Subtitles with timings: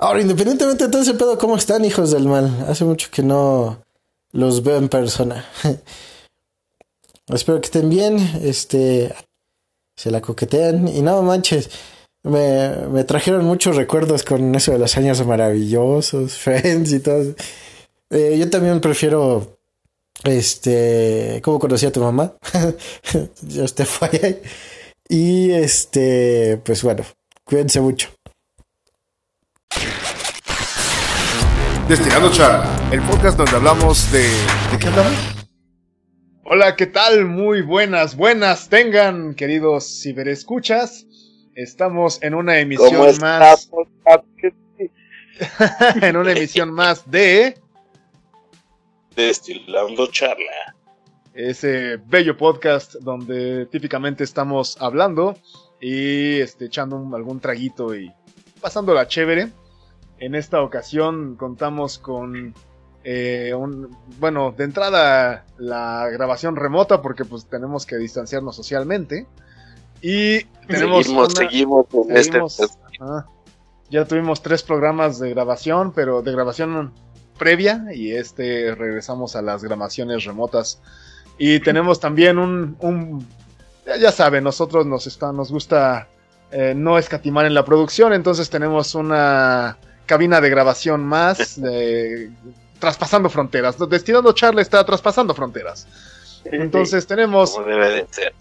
[0.00, 2.66] Ahora, independientemente de todo ese pedo, ¿cómo están, hijos del mal?
[2.68, 3.82] Hace mucho que no
[4.30, 5.44] los veo en persona.
[7.26, 9.12] Espero que estén bien, este,
[9.96, 11.68] se la coquetean y no manches,
[12.22, 17.34] me, me trajeron muchos recuerdos con eso de los años maravillosos, Friends y todo.
[18.10, 19.58] Eh, yo también prefiero,
[20.22, 22.34] este, ¿cómo conocí a tu mamá?
[23.42, 24.42] yo fue ahí.
[25.08, 27.04] Y este, pues bueno,
[27.44, 28.10] cuídense mucho.
[31.88, 34.20] Destinando Charla, el podcast donde hablamos de...
[34.70, 35.14] ¿De qué hablamos?
[36.44, 37.24] Hola, ¿qué tal?
[37.24, 41.06] Muy buenas, buenas tengan, queridos ciberescuchas.
[41.54, 43.70] Estamos en una emisión más...
[46.02, 47.58] en una emisión más de...
[49.16, 50.74] Destilando Charla.
[51.32, 55.38] Ese bello podcast donde típicamente estamos hablando
[55.80, 58.12] y este, echando un- algún traguito y
[58.60, 59.48] pasándola chévere.
[60.20, 62.54] En esta ocasión contamos con
[63.04, 69.26] eh, un, bueno, de entrada la grabación remota porque pues tenemos que distanciarnos socialmente
[70.02, 72.76] y tenemos seguimos, una- seguimos en seguimos- este.
[73.00, 73.26] ah,
[73.90, 76.92] ya tuvimos tres programas de grabación, pero de grabación
[77.38, 80.80] previa y este regresamos a las grabaciones remotas
[81.38, 83.24] y tenemos también un, un-
[83.86, 86.08] ya, ya saben, nosotros nos está, nos gusta
[86.50, 89.78] eh, no escatimar en la producción, entonces tenemos una
[90.08, 92.30] cabina de grabación más de-
[92.80, 93.76] traspasando fronteras.
[93.88, 95.86] Destinando Charla está traspasando fronteras.
[96.44, 98.34] Entonces tenemos Como debe de ser.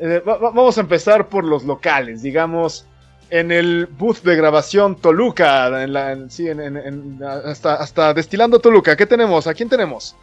[0.00, 2.86] eh, va- va- vamos a empezar por los locales, digamos,
[3.30, 8.12] en el booth de grabación Toluca, en la, en- sí, en- en- en- hasta, hasta
[8.14, 8.96] Destilando Toluca.
[8.96, 9.46] ¿Qué tenemos?
[9.46, 10.16] ¿A quién tenemos?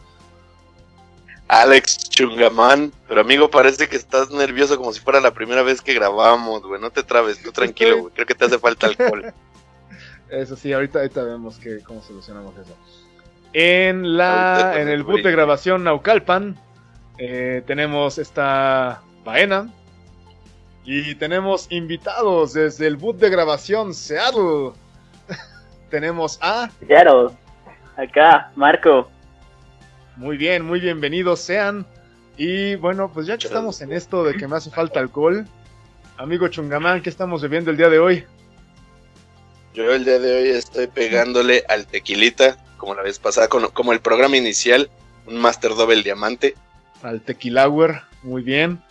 [1.49, 5.93] Alex Chungamán, pero amigo, parece que estás nervioso como si fuera la primera vez que
[5.93, 6.81] grabamos, güey.
[6.81, 8.13] No te trabes, tú tranquilo, güey.
[8.13, 9.33] Creo que te hace falta alcohol.
[10.29, 12.75] Eso sí, ahorita, ahorita vemos que, cómo solucionamos eso.
[13.53, 16.57] En, la, en el booth de grabación Naucalpan
[17.17, 19.69] eh, tenemos esta Baena.
[20.83, 24.71] Y tenemos invitados desde el booth de grabación Seattle.
[25.89, 26.69] tenemos a...
[26.87, 27.35] Claro,
[27.97, 29.09] acá, Marco.
[30.15, 31.85] Muy bien, muy bienvenidos sean.
[32.37, 35.45] Y bueno, pues ya que estamos en esto de que me hace falta alcohol,
[36.17, 38.25] amigo Chungamán, ¿qué estamos bebiendo el día de hoy?
[39.77, 43.93] Yo el día de hoy estoy pegándole al tequilita, como la vez pasada, con- como
[43.93, 44.89] el programa inicial,
[45.27, 46.55] un Master Double Diamante.
[47.03, 48.81] Al Tequilauer, muy bien.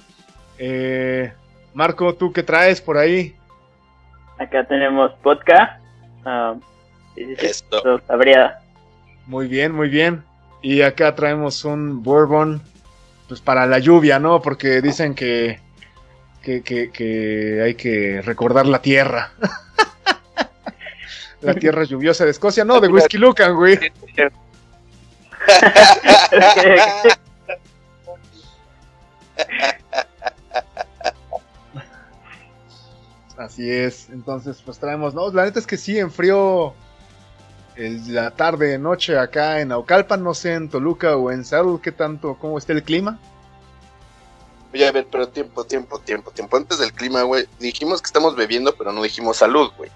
[0.59, 1.33] Eh,
[1.75, 3.35] Marco, ¿tú qué traes por ahí?
[4.39, 5.81] Acá tenemos vodka.
[6.25, 6.55] Ah,
[7.17, 8.01] Esto.
[8.07, 8.61] sabría.
[9.27, 10.23] Muy bien, muy bien.
[10.63, 12.63] Y acá traemos un bourbon,
[13.27, 14.41] pues para la lluvia, ¿no?
[14.41, 15.59] Porque dicen que,
[16.43, 19.33] que, que, que hay que recordar la tierra.
[21.47, 23.79] la tierra lluviosa de Escocia, no, de Whisky Lucan, güey.
[33.37, 36.73] Así es, entonces pues traemos, no, la neta es que sí, enfrió
[37.77, 41.93] el- la tarde, noche acá en Naucalpan, no sé, en Toluca o en Seattle, qué
[41.93, 43.19] tanto, cómo está el clima.
[44.73, 46.57] Oye, a ver, pero tiempo, tiempo, tiempo, tiempo.
[46.57, 49.91] Antes del clima, güey, dijimos que estamos bebiendo, pero no dijimos salud, güey.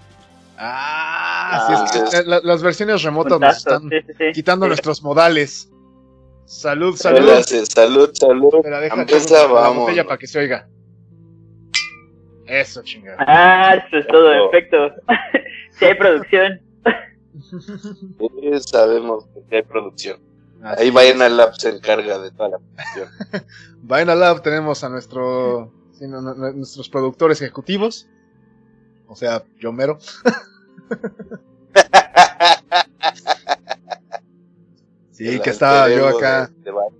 [0.63, 2.23] Ah, Ah, sí, es que sí.
[2.27, 4.23] la- las versiones remotas nos están sí, sí, sí.
[4.33, 4.69] quitando Sí.
[4.69, 5.69] nuestros modales.
[6.45, 7.25] Salud, salud.
[7.27, 8.53] Gracias, salud, salud.
[8.55, 9.91] Espera, deja la vamos.
[10.05, 10.67] para que se oiga.
[12.45, 13.17] Eso, chingada.
[13.27, 14.51] Ah, eso es todo, Eso.
[14.51, 14.77] perfecto.
[15.79, 16.61] sí hay producción.
[18.19, 20.19] Sí, sabemos que hay producción.
[20.61, 20.93] Así Ahí es.
[20.93, 23.09] Vaina Lab se encarga de toda la producción.
[23.81, 28.07] Vaina Lab tenemos a nuestro, sí, no, no, no, nuestros productores ejecutivos.
[29.07, 29.97] O sea, yo mero.
[35.11, 36.95] Sí, que estaba yo acá de- de Vaina.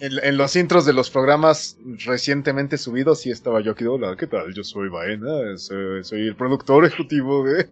[0.00, 3.20] en, en los intros de los programas recientemente subidos.
[3.20, 3.84] Sí, estaba yo aquí.
[3.86, 4.52] Hola, ¿qué tal?
[4.54, 7.68] Yo soy Vaina, soy, soy el productor ejecutivo de.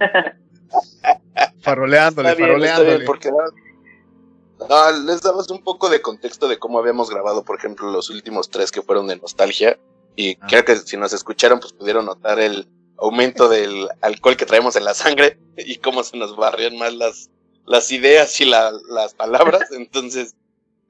[1.60, 3.04] faroleándole, bien, faroleándole.
[3.04, 8.08] porque no, les dabas un poco de contexto de cómo habíamos grabado, por ejemplo, los
[8.10, 9.78] últimos tres que fueron de nostalgia.
[10.16, 10.46] Y Ah.
[10.48, 12.66] creo que si nos escucharon, pues pudieron notar el
[12.98, 17.30] aumento del alcohol que traemos en la sangre y cómo se nos barrían más las,
[17.66, 19.70] las ideas y la- las palabras.
[19.72, 20.34] Entonces,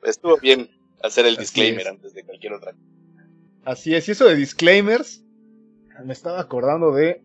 [0.03, 0.71] estuvo bien
[1.03, 1.87] hacer el Así disclaimer es.
[1.89, 2.85] antes de cualquier otra cosa.
[3.65, 5.23] Así es, y eso de disclaimers,
[6.05, 7.23] me estaba acordando de.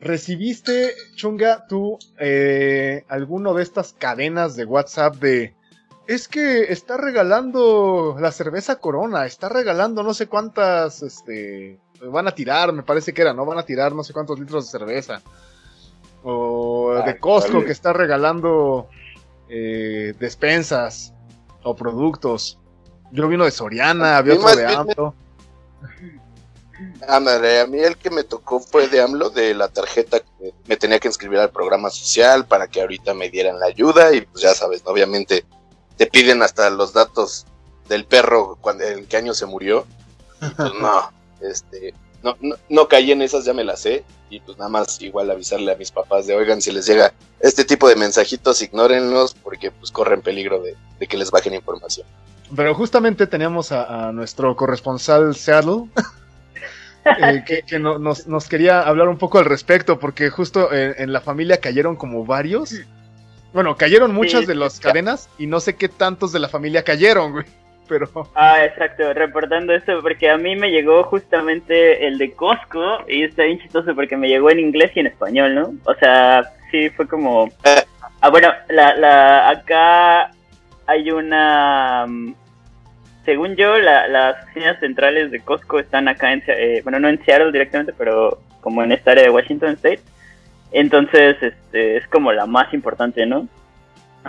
[0.00, 5.54] ¿Recibiste, Chunga, tú eh, alguno de estas cadenas de WhatsApp de.
[6.06, 11.80] Es que está regalando la cerveza Corona, está regalando no sé cuántas, este.
[12.00, 13.44] Van a tirar, me parece que era, ¿no?
[13.44, 15.20] Van a tirar no sé cuántos litros de cerveza.
[16.22, 17.66] O de Costco vale.
[17.66, 18.88] que está regalando
[19.48, 21.12] eh, despensas
[21.62, 22.58] o productos.
[23.10, 25.14] Yo vino de Soriana, había otro de AMLO.
[27.08, 30.76] Ándale, a mí el que me tocó fue de AMLO, de la tarjeta que me
[30.76, 34.42] tenía que inscribir al programa social para que ahorita me dieran la ayuda y pues
[34.42, 35.44] ya sabes, obviamente
[35.96, 37.46] te piden hasta los datos
[37.88, 39.86] del perro cuando en qué año se murió.
[40.38, 41.10] Pues no,
[41.40, 45.00] este, no, no, no caí en esas, ya me las sé y pues nada más
[45.00, 49.34] igual avisarle a mis papás de, oigan, si les llega este tipo de mensajitos, ignórenlos
[49.34, 52.06] porque pues corren peligro de, de que les bajen información.
[52.54, 55.84] Pero justamente teníamos a, a nuestro corresponsal Seattle.
[57.04, 60.94] eh, que, que no- nos, nos quería hablar un poco al respecto, porque justo en,
[60.98, 62.74] en la familia cayeron como varios.
[63.52, 66.84] Bueno, cayeron muchas Sí, de las cadenas y no sé qué tantos de la familia
[66.84, 67.46] cayeron, güey.
[67.88, 73.22] Pero Ah, exacto, reportando eso, porque a mí me llegó justamente el de Costco y
[73.24, 75.72] está bien chistoso porque me llegó en inglés y en español, ¿no?
[75.84, 77.48] O sea, sí, fue como...
[78.20, 80.30] Ah, bueno, la, la, acá
[80.86, 82.04] hay una...
[82.06, 82.34] mm,
[83.24, 86.42] Según yo, la, las oficinas centrales de Costco están acá en...
[86.46, 90.00] Eh, bueno, no en Seattle directamente, pero como en esta área de Washington State.
[90.72, 93.48] Entonces, este, es como la más importante, ¿no?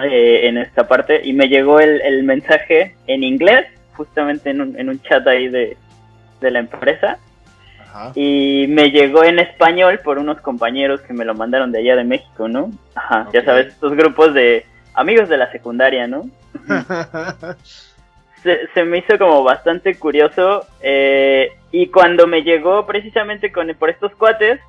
[0.03, 4.79] Eh, en esta parte y me llegó el, el mensaje en inglés, justamente en un,
[4.79, 5.77] en un chat ahí de,
[6.39, 7.17] de la empresa,
[7.81, 8.11] ajá.
[8.15, 12.03] y me llegó en español por unos compañeros que me lo mandaron de allá de
[12.03, 12.71] México, ¿no?
[12.95, 16.29] Ajá, ya sabes, estos grupos de amigos de la secundaria, ¿no?
[18.43, 23.89] se, se me hizo como bastante curioso eh, y cuando me llegó precisamente con por
[23.89, 24.59] estos cuates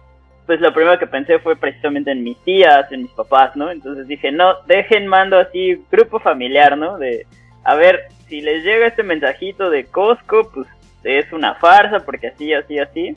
[0.47, 4.07] pues lo primero que pensé fue precisamente en mis tías en mis papás no entonces
[4.09, 7.27] dije no dejen mando así grupo familiar no de
[7.65, 10.67] a ver si les llega este mensajito de Costco pues
[11.05, 13.17] es una farsa porque así así así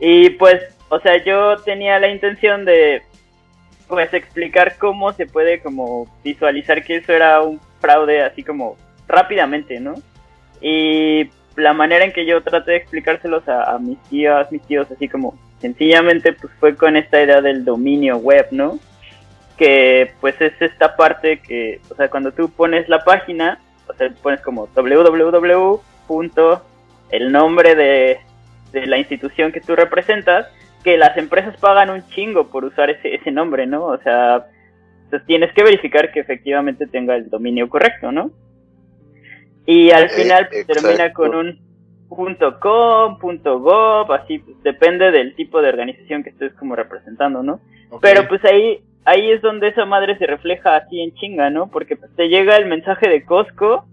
[0.00, 3.02] y pues o sea yo tenía la intención de
[3.88, 8.76] pues explicar cómo se puede como visualizar que eso era un fraude así como
[9.08, 9.94] rápidamente, ¿no?
[10.60, 15.08] Y la manera en que yo traté de explicárselos a, mis tías, mis tíos, así
[15.08, 18.78] como sencillamente pues fue con esta idea del dominio web, ¿no?
[19.56, 23.58] Que pues es esta parte que, o sea, cuando tú pones la página,
[23.88, 25.80] o sea, pones como www.
[27.10, 28.18] el nombre de,
[28.72, 30.46] de la institución que tú representas,
[30.84, 33.84] que las empresas pagan un chingo por usar ese, ese nombre, ¿no?
[33.84, 34.46] O sea,
[35.04, 38.30] entonces tienes que verificar que efectivamente tenga el dominio correcto, ¿no?
[39.70, 40.72] Y al Eh, final exacto.
[40.72, 41.58] termina con un
[42.08, 47.42] punto .com, punto .gov, así pues, depende del tipo de organización que estés como representando,
[47.42, 47.60] ¿no?
[48.00, 51.70] Pero pues ahí ahí es donde esa madre se refleja así en chinga, ¿no?
[51.70, 53.84] Porque pues, te llega el mensaje de Costco,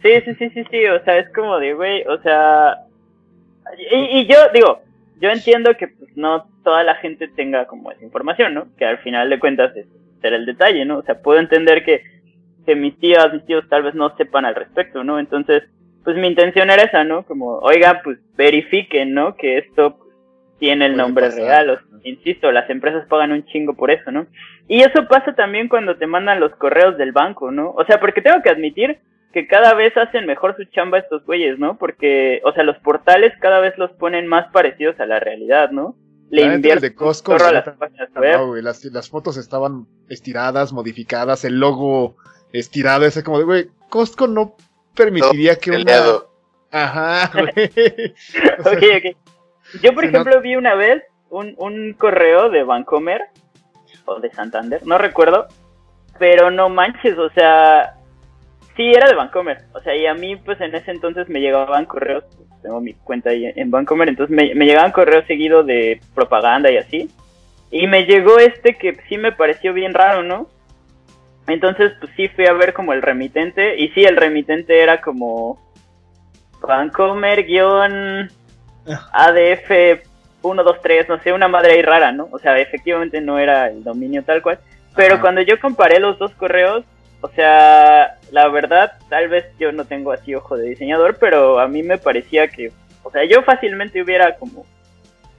[0.05, 2.77] Sí, sí, sí, sí, sí, o sea, es como de, güey, o sea...
[3.91, 4.83] Y, y yo, digo,
[5.19, 8.67] yo entiendo que pues, no toda la gente tenga como esa información, ¿no?
[8.77, 9.87] Que al final de cuentas es
[10.21, 10.99] ser el detalle, ¿no?
[10.99, 12.03] O sea, puedo entender que,
[12.67, 15.19] que mis tías, mis tíos tal vez no sepan al respecto, ¿no?
[15.19, 15.63] Entonces,
[16.05, 17.23] pues mi intención era esa, ¿no?
[17.25, 19.37] Como, oiga, pues verifiquen, ¿no?
[19.37, 20.11] Que esto pues,
[20.59, 21.43] tiene el nombre pasar.
[21.43, 24.27] real, o- insisto, las empresas pagan un chingo por eso, ¿no?
[24.69, 27.71] Y eso pasa también cuando te mandan los correos del banco, ¿no?
[27.71, 28.99] O sea, porque tengo que admitir
[29.35, 31.77] que cada vez hacen mejor su chamba estos güeyes, ¿no?
[31.77, 35.97] Porque, o sea, los portales cada vez los ponen más parecidos a la realidad, ¿no?
[36.31, 39.87] Le La invierten de un Costco, a la las no, güey, las, las fotos estaban
[40.09, 42.17] estiradas, modificadas, el logo
[42.53, 44.57] estirado, ese como de, güey, Costco no
[44.95, 45.79] permitiría que una...
[45.81, 46.31] Peleado.
[46.71, 48.15] Ajá, güey.
[48.59, 49.17] O sea, Ok, ok.
[49.83, 53.23] Yo, por ejemplo, vi una vez un, un correo de Vancomer
[54.05, 55.49] o de Santander, no recuerdo,
[56.19, 57.97] pero no manches, o sea,
[58.77, 61.87] sí era de Vancomer, o sea, y a mí, pues en ese entonces me llegaban
[61.87, 62.25] correos,
[62.63, 66.77] tengo mi cuenta ahí en Vancomer, entonces me, me llegaban correos seguidos de propaganda y
[66.77, 67.11] así,
[67.71, 70.49] y me llegó este que sí me pareció bien raro, ¿no?
[71.47, 75.59] Entonces, pues sí fui a ver como el remitente, y sí, el remitente era como
[76.67, 78.31] Vancomer guion
[79.13, 80.03] ADF
[80.41, 82.29] 123, no sé, una madre ahí rara, ¿no?
[82.31, 84.59] O sea, efectivamente no era el dominio tal cual.
[84.95, 85.23] Pero Ajá.
[85.23, 86.85] cuando yo comparé los dos correos,
[87.25, 91.67] o sea, la verdad, tal vez yo no tengo así ojo de diseñador, pero a
[91.67, 92.71] mí me parecía que,
[93.03, 94.67] o sea, yo fácilmente hubiera como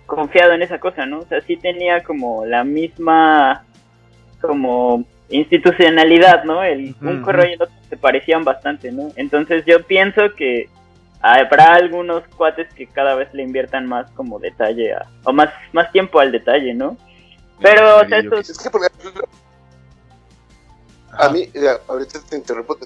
[0.07, 1.19] confiado en esa cosa, ¿no?
[1.19, 3.65] O sea, sí tenía como la misma,
[4.41, 6.63] como institucionalidad, ¿no?
[6.63, 9.09] El, un correo y el otro se parecían bastante, ¿no?
[9.15, 10.67] Entonces yo pienso que
[11.21, 15.91] habrá algunos cuates que cada vez le inviertan más como detalle a- o más más
[15.91, 16.97] tiempo al detalle, ¿no?
[17.61, 19.21] Pero o sea, eso Es que, por ejemplo,
[21.11, 21.51] a mí,
[21.87, 22.77] ahorita te interrumpo,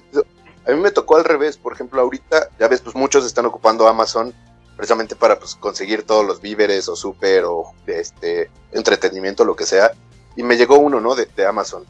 [0.66, 3.88] a mí me tocó al revés, por ejemplo, ahorita, ya ves, pues muchos están ocupando
[3.88, 4.34] Amazon
[4.76, 9.92] precisamente para pues, conseguir todos los víveres o súper o este entretenimiento, lo que sea,
[10.36, 11.14] y me llegó uno, ¿no?
[11.14, 11.84] De, de Amazon.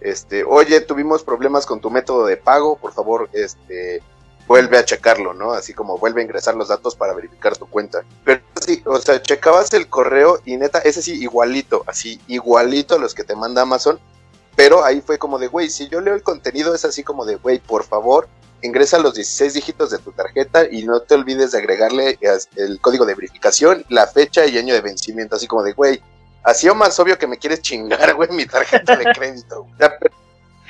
[0.00, 4.02] Este, oye, tuvimos problemas con tu método de pago, por favor, este,
[4.46, 5.52] vuelve a checarlo, ¿no?
[5.52, 8.04] Así como vuelve a ingresar los datos para verificar tu cuenta.
[8.24, 12.98] Pero sí, o sea, checabas el correo y neta, ese sí, igualito, así, igualito a
[12.98, 13.98] los que te manda Amazon.
[14.56, 17.36] Pero ahí fue como de, güey, si yo leo el contenido es así como de,
[17.36, 18.26] güey, por favor,
[18.62, 22.18] ingresa los 16 dígitos de tu tarjeta y no te olvides de agregarle
[22.56, 26.02] el código de verificación, la fecha y año de vencimiento, así como de, güey,
[26.42, 29.66] así o más obvio que me quieres chingar, güey, mi tarjeta de crédito.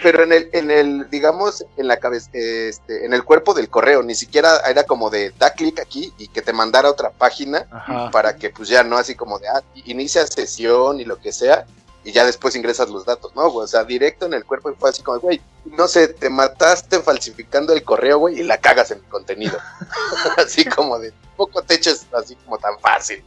[0.02, 4.02] Pero en el, en el, digamos, en la cabeza, este, en el cuerpo del correo,
[4.02, 7.66] ni siquiera era como de da clic aquí y que te mandara otra página
[8.12, 11.64] para que pues ya no así como de ah, inicia sesión y lo que sea
[12.06, 13.48] y ya después ingresas los datos, ¿no?
[13.48, 17.00] O sea, directo en el cuerpo y fue así como, güey, no sé, te mataste
[17.00, 19.58] falsificando el correo, güey, y la cagas en el contenido.
[20.36, 23.24] así como de, poco te eches así como tan fácil.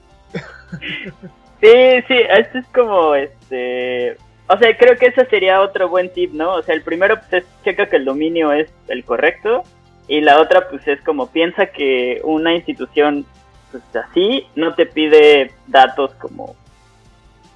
[1.60, 4.16] Sí, sí, esto es como, este,
[4.48, 6.54] o sea, creo que ese sería otro buen tip, ¿no?
[6.54, 9.64] O sea, el primero pues es checa que el dominio es el correcto
[10.08, 13.26] y la otra pues es como piensa que una institución
[13.72, 16.56] pues así no te pide datos como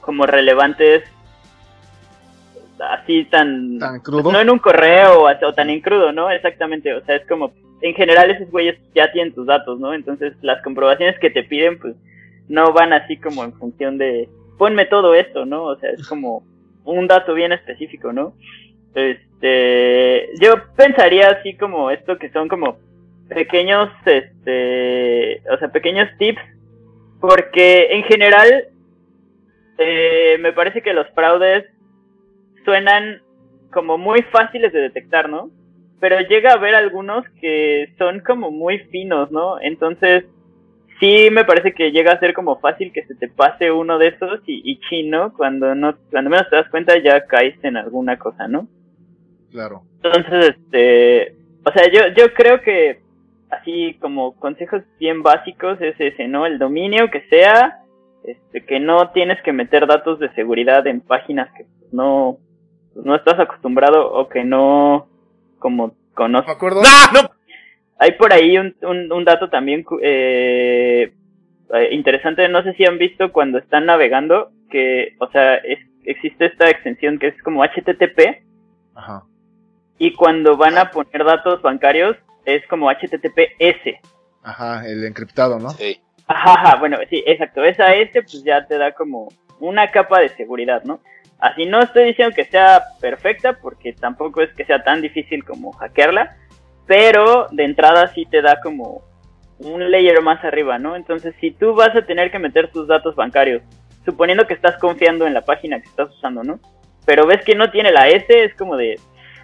[0.02, 1.04] como relevantes
[2.80, 4.32] así tan, ¿Tan crudo?
[4.32, 6.30] no en un correo o, tan incrudo, ¿no?
[6.30, 9.94] Exactamente, o sea, es como en general esos güeyes ya tienen tus datos, ¿no?
[9.94, 11.96] Entonces las comprobaciones que te piden pues
[12.48, 15.64] no van así como en función de ponme todo esto, ¿no?
[15.66, 16.44] O sea, es como
[16.86, 18.34] un dato bien específico, ¿no?
[18.96, 22.78] Este, yo pensaría así como esto que son como
[23.28, 26.42] pequeños, este, o sea, pequeños tips,
[27.20, 28.68] porque en general
[29.78, 31.66] eh, me parece que los fraudes
[32.64, 33.22] suenan
[33.72, 35.50] como muy fáciles de detectar, ¿no?
[36.00, 39.60] Pero llega a haber algunos que son como muy finos, ¿no?
[39.62, 40.26] Entonces,
[41.00, 44.08] sí me parece que llega a ser como fácil que se te pase uno de
[44.08, 48.18] esos y, y chino, cuando no, cuando menos te das cuenta ya caíste en alguna
[48.18, 48.68] cosa, ¿no?
[49.52, 49.84] Claro.
[50.02, 53.02] Entonces, este, o sea, yo, yo creo que
[53.50, 56.46] así como consejos bien básicos es ese, ¿no?
[56.46, 57.82] El dominio que sea,
[58.24, 62.38] este, que no tienes que meter datos de seguridad en páginas que no,
[62.96, 65.08] no estás acostumbrado o que no,
[65.60, 66.48] como conoces.
[66.48, 66.82] ¿Me acuerdo?
[66.82, 67.22] ¡No!
[67.22, 67.30] ¡No!
[68.00, 71.14] Hay por ahí un, un, dato también eh,
[71.74, 75.62] eh, interesante, no sé si han visto cuando están navegando, que, o sea,
[76.04, 78.44] existe esta extensión que es como HTTP.
[78.96, 79.24] Ajá.
[79.98, 84.02] Y cuando van a poner datos bancarios es como HTTPS.
[84.44, 85.70] Ajá, el encriptado, ¿no?
[85.70, 86.02] Sí.
[86.28, 87.64] Ajá, bueno, sí, exacto.
[87.64, 91.00] Esa S pues ya te da como una capa de seguridad, ¿no?
[91.44, 95.74] Así no estoy diciendo que sea perfecta porque tampoco es que sea tan difícil como
[95.74, 96.38] hackearla,
[96.88, 99.02] pero de entrada sí te da como
[99.60, 100.96] un layer más arriba, ¿no?
[100.96, 103.62] Entonces, si tú vas a tener que meter tus datos bancarios,
[104.06, 106.62] suponiendo que estás confiando en la página que estás usando, ¿no?
[107.06, 108.98] Pero ves que no tiene la S, es como de,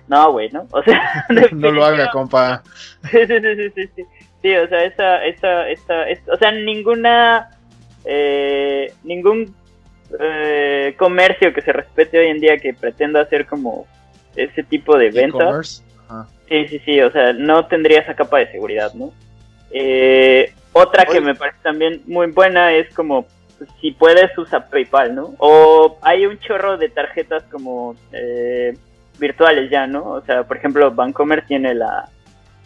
[0.07, 0.67] no, güey, ¿no?
[0.71, 2.63] O sea, no lo haga, compa.
[3.11, 4.05] sí, sí, sí, sí, sí.
[4.41, 7.49] Sí, o sea, esa, esa, esa, o sea, ninguna,
[8.05, 9.53] eh, ningún
[10.19, 13.85] eh, comercio que se respete hoy en día que pretenda hacer como
[14.35, 15.83] ese tipo de ventas
[16.47, 19.13] Sí, sí, sí, o sea, no tendría esa capa de seguridad, ¿no?
[19.69, 23.27] Eh, otra que me parece también muy buena es como
[23.79, 25.35] si puedes usar PayPal, ¿no?
[25.37, 28.75] O hay un chorro de tarjetas como eh,
[29.19, 30.05] virtuales ya, ¿no?
[30.05, 32.09] O sea, por ejemplo, Bancomer tiene la,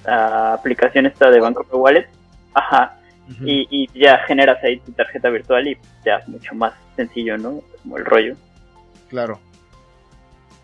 [0.06, 2.08] aplicación esta de Bancomer Wallet,
[2.54, 2.98] ajá,
[3.42, 7.62] y, y, ya generas ahí tu tarjeta virtual y ya mucho más sencillo, ¿no?
[7.82, 8.36] Como el rollo.
[9.10, 9.40] Claro.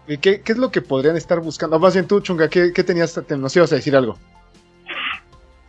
[0.07, 1.79] ¿Qué, ¿Qué, es lo que podrían estar buscando?
[1.79, 3.19] Más bien tú, Chunga, ¿qué, qué tenías?
[3.27, 4.17] Te, nos ibas a decir algo.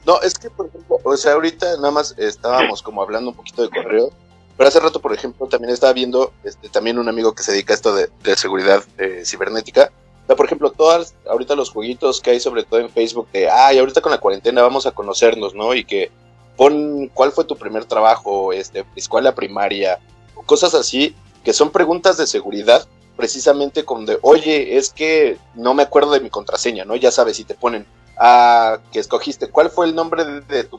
[0.06, 3.62] No, es que, por ejemplo, o sea, ahorita nada más estábamos como hablando un poquito
[3.62, 4.10] de correo,
[4.56, 7.74] pero hace rato, por ejemplo, también estaba viendo este, también un amigo que se dedica
[7.74, 9.92] a esto de, seguridad eh, cibernética.
[10.24, 13.50] O sea, por ejemplo, todas ahorita los jueguitos que hay, sobre todo en Facebook, de,
[13.50, 15.74] ay, ahorita con la cuarentena vamos a conocernos, ¿no?
[15.74, 16.10] Y que
[16.60, 19.98] pon cuál fue tu primer trabajo, este, escuela primaria,
[20.44, 22.86] cosas así, que son preguntas de seguridad
[23.16, 26.96] precisamente con de, oye, es que no me acuerdo de mi contraseña, ¿no?
[26.96, 27.86] Ya sabes, si te ponen,
[28.18, 30.78] a ah, que escogiste, ¿cuál fue el nombre de, tu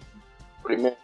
[0.61, 0.99] primer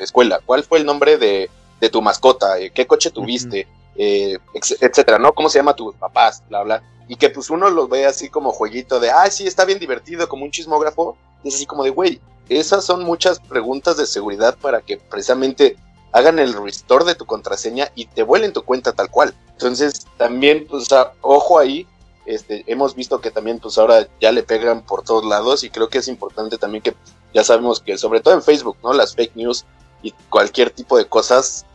[0.00, 0.38] escuela?
[0.44, 1.48] ¿Cuál fue el nombre de,
[1.90, 2.58] tu mascota?
[2.58, 3.66] Eh, ¿Qué coche tuviste?
[3.96, 5.32] Eh, etcétera, ¿no?
[5.32, 6.42] ¿Cómo se llama tus papás?
[6.50, 6.82] Bla, bla.
[7.08, 10.28] Y que pues uno lo ve así como jueguito de, ah, sí, está bien divertido,
[10.28, 11.16] como un chismógrafo.
[11.42, 15.76] es así como de, güey, esas son muchas preguntas de seguridad para que precisamente
[16.12, 19.34] hagan el restore de tu contraseña y te vuelen tu cuenta tal cual.
[19.52, 20.88] Entonces, también, pues,
[21.20, 21.86] ojo ahí,
[22.26, 25.88] este, hemos visto que también pues ahora ya le pegan por todos lados y creo
[25.88, 26.94] que es importante también que
[27.34, 28.94] ya sabemos que sobre todo en Facebook, ¿no?
[28.94, 29.66] Las fake news
[30.02, 31.66] y cualquier tipo de cosas,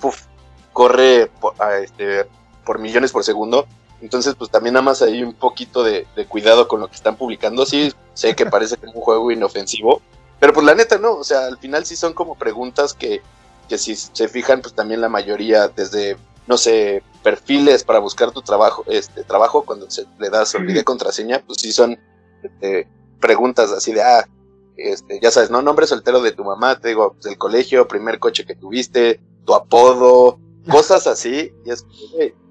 [0.74, 2.26] corre por, este,
[2.66, 3.68] por millones por segundo.
[4.02, 7.66] Entonces, pues también nada más hay un poquito de, cuidado con lo que están publicando.
[7.66, 10.02] Sí, sé que parece como un juego inofensivo,
[10.40, 13.22] pero pues la neta no, o sea, al final sí son como preguntas que,
[13.68, 16.18] que si se fijan, pues también la mayoría desde
[16.50, 21.44] no sé, perfiles para buscar tu trabajo, este trabajo cuando se le das olvidé contraseña,
[21.46, 22.00] pues sí son
[22.42, 22.88] este,
[23.22, 24.28] preguntas así de ah,
[24.76, 25.62] este, ya sabes, ¿no?
[25.62, 30.40] Nombre soltero de tu mamá, te digo, del colegio, primer coche que tuviste, tu apodo,
[30.68, 31.86] cosas así, y es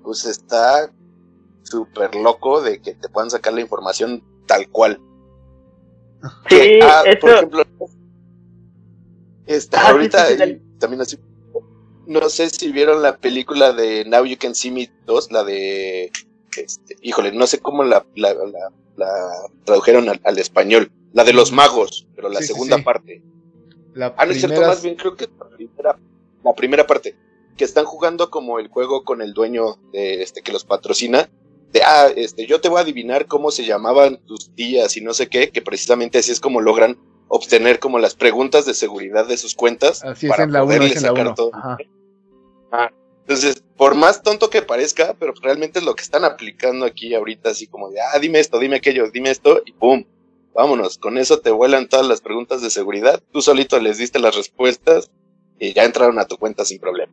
[0.05, 0.93] pues está
[1.65, 5.01] súper loco de que te puedan sacar la información tal cual.
[6.49, 7.65] Sí, ah, por ejemplo,
[9.47, 10.27] está ah, ahorita
[10.79, 11.17] también así
[12.09, 16.11] no sé si vieron la película de Now You Can See Me 2, la de.
[16.57, 18.35] Este, híjole, no sé cómo la, la,
[19.65, 20.91] tradujeron al, español.
[21.13, 23.23] La de los magos, pero la segunda parte.
[23.95, 25.99] La ah, no es cierto, más bien creo que la primera,
[26.43, 27.15] la primera parte.
[27.57, 31.29] Que están jugando como el juego con el dueño de este que los patrocina.
[31.73, 35.13] De, ah, este, yo te voy a adivinar cómo se llamaban tus tías y no
[35.13, 36.99] sé qué, que precisamente así es como logran
[37.29, 40.97] obtener como las preguntas de seguridad de sus cuentas así para es en la poderle
[40.97, 41.51] sacar todo.
[42.73, 47.15] Ah, entonces, por más tonto que parezca, pero realmente es lo que están aplicando aquí
[47.15, 50.05] ahorita, así como de, ah, dime esto, dime aquello, dime esto, y ¡pum!
[50.55, 54.35] Vámonos, con eso te vuelan todas las preguntas de seguridad, tú solito les diste las
[54.35, 55.11] respuestas
[55.59, 57.13] y ya entraron a tu cuenta sin problema.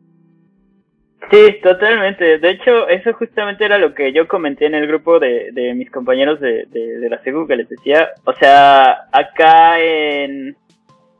[1.30, 2.38] Sí, totalmente.
[2.38, 5.90] De hecho, eso justamente era lo que yo comenté en el grupo de, de mis
[5.90, 8.10] compañeros de, de, la SEGU que les decía.
[8.24, 10.56] O sea, acá en,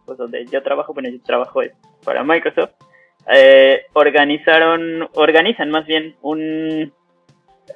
[0.04, 1.60] pues donde yo trabajo, bueno, yo trabajo
[2.04, 2.70] para Microsoft
[3.28, 6.92] eh, organizaron, organizan más bien un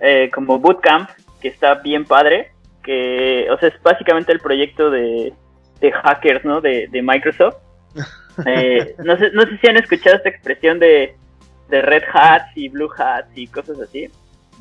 [0.00, 1.10] eh, como bootcamp
[1.40, 2.52] que está bien padre,
[2.84, 5.32] que, o sea, es básicamente el proyecto de,
[5.80, 6.60] de hackers, ¿no?
[6.60, 7.56] De, de Microsoft.
[8.46, 11.14] Eh, no, sé, no sé si han escuchado esta expresión de,
[11.70, 14.08] de Red Hats y Blue Hats y cosas así.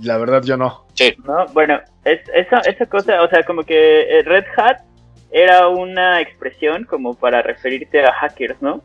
[0.02, 0.86] La verdad yo no.
[0.94, 1.16] Sí.
[1.26, 1.46] ¿No?
[1.48, 4.82] Bueno, es, esa, esa cosa, o sea, como que Red Hat
[5.32, 8.82] era una expresión como para referirte a hackers, ¿no?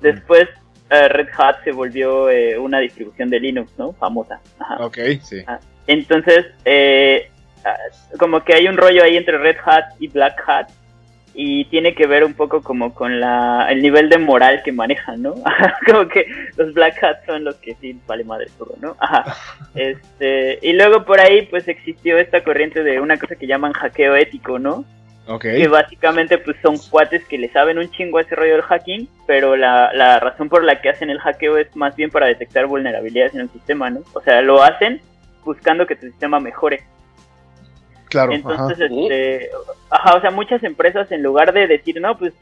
[0.00, 0.48] Después
[0.90, 3.92] eh, Red Hat se volvió eh, una distribución de Linux, ¿no?
[3.92, 4.40] Famosa.
[4.58, 4.84] Ajá.
[4.84, 5.42] Ok, sí.
[5.46, 7.30] Ah, entonces, eh,
[7.64, 7.76] ah,
[8.18, 10.68] como que hay un rollo ahí entre Red Hat y Black Hat
[11.34, 15.22] y tiene que ver un poco como con la, el nivel de moral que manejan,
[15.22, 15.34] ¿no?
[15.86, 18.96] como que los Black Hats son los que sí vale madre todo, ¿no?
[18.98, 19.36] Ajá.
[19.72, 24.16] Este, y luego por ahí pues existió esta corriente de una cosa que llaman hackeo
[24.16, 24.84] ético, ¿no?
[25.38, 29.08] Que básicamente pues son cuates que le saben un chingo a ese rollo del hacking,
[29.28, 32.66] pero la, la razón por la que hacen el hackeo es más bien para detectar
[32.66, 34.00] vulnerabilidades en el sistema, ¿no?
[34.12, 35.00] O sea, lo hacen
[35.44, 36.82] buscando que tu sistema mejore.
[38.10, 38.32] Claro.
[38.32, 39.50] Entonces, este,
[39.88, 42.34] ajá, o sea, muchas empresas en lugar de decir, no, pues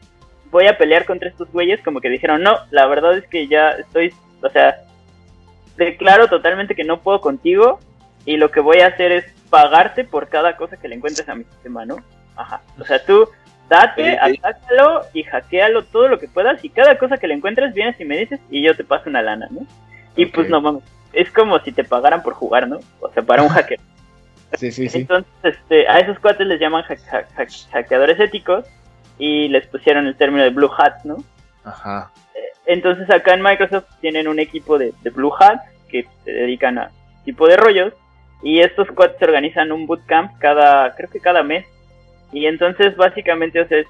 [0.50, 3.72] voy a pelear contra estos güeyes, como que dijeron, no, la verdad es que ya
[3.72, 4.76] estoy, o sea,
[5.76, 7.78] declaro totalmente que no puedo contigo
[8.24, 11.34] y lo que voy a hacer es pagarte por cada cosa que le encuentres a
[11.34, 11.96] mi sistema, ¿no?
[12.34, 12.62] Ajá.
[12.80, 13.28] O sea, tú
[13.68, 18.00] date, atácalo y hackealo todo lo que puedas y cada cosa que le encuentres vienes
[18.00, 19.66] y me dices y yo te paso una lana, ¿no?
[20.16, 22.80] Y pues no mames, es como si te pagaran por jugar, ¿no?
[23.00, 23.78] O sea, para un hacker.
[24.54, 24.98] sí, sí, sí.
[24.98, 26.84] Entonces, este, a esos cuates les llaman
[27.72, 28.64] hackeadores éticos
[29.18, 31.16] y les pusieron el término de Blue Hat, ¿no?
[31.64, 32.10] Ajá.
[32.34, 36.78] Eh, entonces acá en Microsoft tienen un equipo de, de Blue Hat que se dedican
[36.78, 36.90] a
[37.24, 37.92] tipo de rollos
[38.42, 41.66] y estos cuates organizan un bootcamp cada, creo que cada mes
[42.32, 43.82] y entonces básicamente, o sea,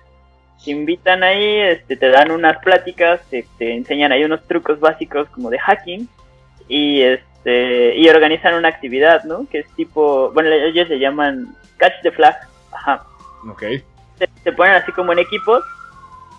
[0.64, 5.50] te invitan ahí, este, te dan unas pláticas, te, enseñan ahí unos trucos básicos como
[5.50, 6.08] de hacking
[6.68, 9.46] y este y organizan una actividad, ¿no?
[9.50, 12.36] Que es tipo, bueno, ellos se llaman Catch the Flag,
[12.72, 13.04] ajá.
[13.48, 13.62] Ok.
[14.42, 15.62] Te, ponen así como en equipos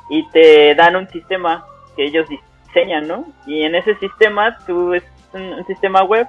[0.09, 2.27] y te dan un sistema que ellos
[2.67, 3.25] diseñan, ¿no?
[3.47, 6.27] Y en ese sistema tú es un sistema web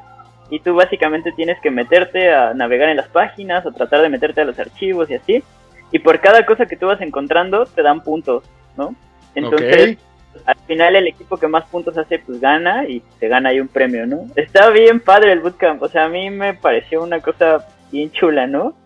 [0.49, 4.41] y tú básicamente tienes que meterte a navegar en las páginas o tratar de meterte
[4.41, 5.45] a los archivos y así
[5.93, 8.45] y por cada cosa que tú vas encontrando te dan puntos,
[8.77, 8.95] ¿no?
[9.35, 9.99] Entonces,
[10.47, 13.69] al final el equipo que más puntos hace, pues gana y te gana ahí un
[13.69, 14.27] premio, ¿no?
[14.37, 18.47] Está bien padre el bootcamp, o sea, a mí me pareció una cosa bien chula,
[18.47, 18.77] ¿no?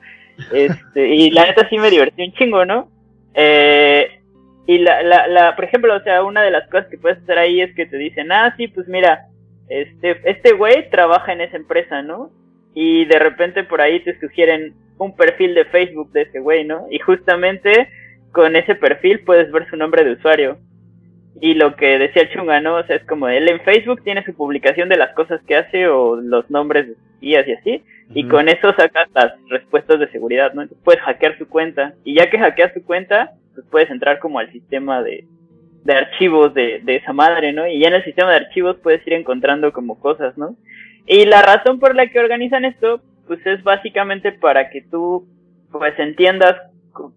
[0.53, 2.89] Este, y la neta sí me divertí un chingo, ¿no?
[3.35, 4.21] Eh,
[4.67, 7.39] y la, la, la, por ejemplo, o sea, una de las cosas que puedes hacer
[7.39, 9.27] ahí es que te dicen, ah, sí, pues mira,
[9.69, 12.31] este, este güey trabaja en esa empresa, ¿no?
[12.75, 16.87] Y de repente por ahí te sugieren, un perfil de Facebook de ese güey, ¿no?
[16.91, 17.89] Y justamente
[18.33, 20.59] con ese perfil puedes ver su nombre de usuario.
[21.41, 22.77] Y lo que decía el Chunga, ¿no?
[22.77, 25.89] O sea, es como él en Facebook tiene su publicación de las cosas que hace
[25.89, 27.85] o los nombres de sus guías y así.
[28.15, 30.63] y con eso sacas las respuestas de seguridad, ¿no?
[30.63, 34.39] Entonces puedes hackear su cuenta y ya que hackeas su cuenta, pues puedes entrar como
[34.39, 35.27] al sistema de,
[35.85, 37.67] de archivos de, de esa madre, ¿no?
[37.67, 40.57] Y ya en el sistema de archivos puedes ir encontrando como cosas, ¿no?
[41.07, 45.27] Y la razón por la que organizan esto, pues es básicamente para que tú,
[45.71, 46.57] pues entiendas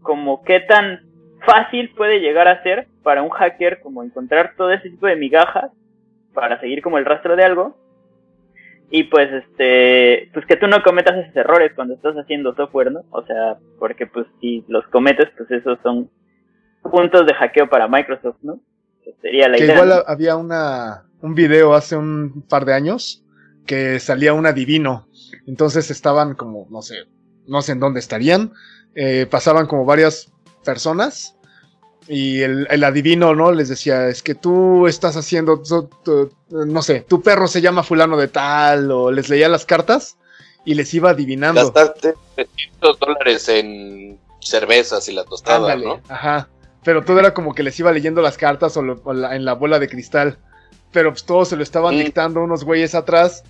[0.01, 1.06] como qué tan
[1.47, 5.71] fácil puede llegar a ser para un hacker como encontrar todo ese tipo de migajas
[6.33, 7.77] para seguir como el rastro de algo.
[8.89, 13.01] Y pues este pues que tú no cometas esos errores cuando estás haciendo software no
[13.09, 16.09] o sea porque pues si los cometes pues esos son
[16.83, 18.61] puntos de hackeo para Microsoft no
[19.21, 23.25] sería la que idea igual había una un video hace un par de años
[23.65, 25.07] que salía un adivino.
[25.47, 27.07] Entonces estaban como no sé
[27.45, 28.53] no sé en dónde estarían.
[28.95, 30.31] Eh, pasaban como varias
[30.63, 31.36] personas
[32.07, 33.51] y el, el, adivino, ¿no?
[33.51, 35.61] Les decía, es que tú estás haciendo,
[36.49, 40.17] no sé, tu perro se llama fulano de tal, o les leía las cartas
[40.65, 41.71] y les iba adivinando.
[41.71, 46.01] Gastaste 300 dólares en cervezas y la tostada, Ándale, ¿no?
[46.07, 46.47] Ajá,
[46.83, 49.43] pero todo era como que les iba leyendo las cartas o, lo, o la, en
[49.43, 50.37] la bola de cristal,
[50.93, 51.99] pero pues todo se lo estaban Mm.
[51.99, 53.43] dictando unos güeyes atrás,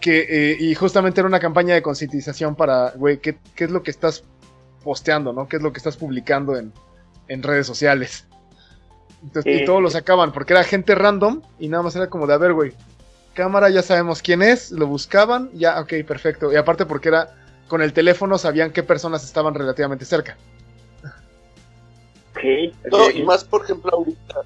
[0.00, 3.82] que, eh, y justamente era una campaña de concientización para, güey, ¿qué, ¿qué es lo
[3.82, 4.22] que estás
[4.84, 5.48] posteando, ¿no?
[5.48, 6.72] ¿Qué es lo que estás publicando en,
[7.28, 8.26] en redes sociales?
[9.22, 9.62] Entonces, Sí.
[9.62, 12.38] Y todos lo sacaban porque era gente random y nada más era como de, a
[12.38, 12.72] ver, güey,
[13.34, 16.52] cámara ya sabemos quién es, lo buscaban, ya, ok, perfecto.
[16.52, 17.34] Y aparte porque era
[17.68, 20.36] con el teléfono sabían qué personas estaban relativamente cerca.
[22.32, 22.44] Ok,
[22.86, 24.42] ok, No, y más, por ejemplo, ahorita,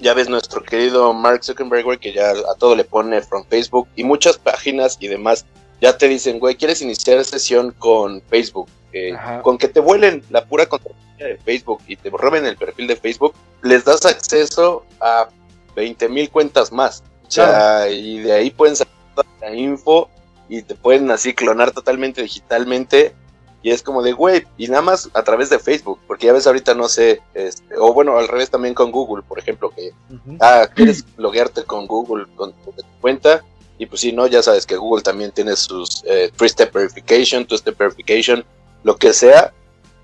[0.00, 3.88] ya ves nuestro querido Mark Zuckerberg, güey, que ya a todo le pone from Facebook
[3.94, 5.44] y muchas páginas y demás
[5.80, 8.68] ya te dicen, güey, ¿quieres iniciar sesión con Facebook?
[8.92, 12.86] Eh, con que te vuelen la pura contraseña de Facebook y te roben el perfil
[12.86, 15.28] de Facebook, les das acceso a
[15.74, 17.02] 20 mil cuentas más.
[17.26, 20.10] O sea, y de ahí pueden sacar toda la info
[20.48, 23.14] y te pueden así clonar totalmente digitalmente.
[23.62, 26.48] Y es como de, güey, y nada más a través de Facebook, porque ya ves
[26.48, 29.92] ahorita no sé, este, o bueno, al revés también con Google, por ejemplo, que,
[30.40, 33.44] ah, quieres loguearte con Google, con tu cuenta,
[33.78, 37.78] y pues si no, ya sabes que Google también tiene sus eh, three-step verification, two-step
[37.78, 38.44] verification,
[38.82, 39.52] lo que sea,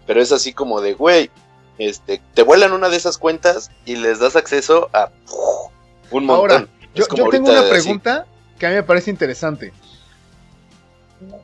[0.07, 1.31] pero es así como de, güey,
[1.79, 5.11] este, te vuelan una de esas cuentas y les das acceso a
[6.11, 6.51] un montón.
[6.53, 7.71] Ahora, Yo, tengo una así.
[7.71, 8.27] pregunta
[8.59, 9.73] que a mí me parece interesante.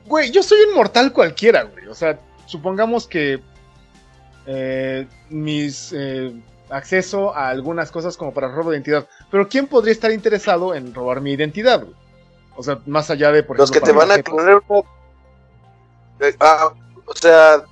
[0.07, 1.87] Güey, yo soy un mortal cualquiera, güey.
[1.87, 3.41] O sea, supongamos que
[4.47, 6.33] eh, mis eh,
[6.71, 9.07] acceso a algunas cosas como para robo de identidad.
[9.31, 11.95] Pero ¿quién podría estar interesado en robar mi identidad, güey?
[12.57, 14.63] O sea, más allá de, por Los que te van a clonar.
[16.21, 16.73] Eh, ah,
[17.15, 17.65] o sea,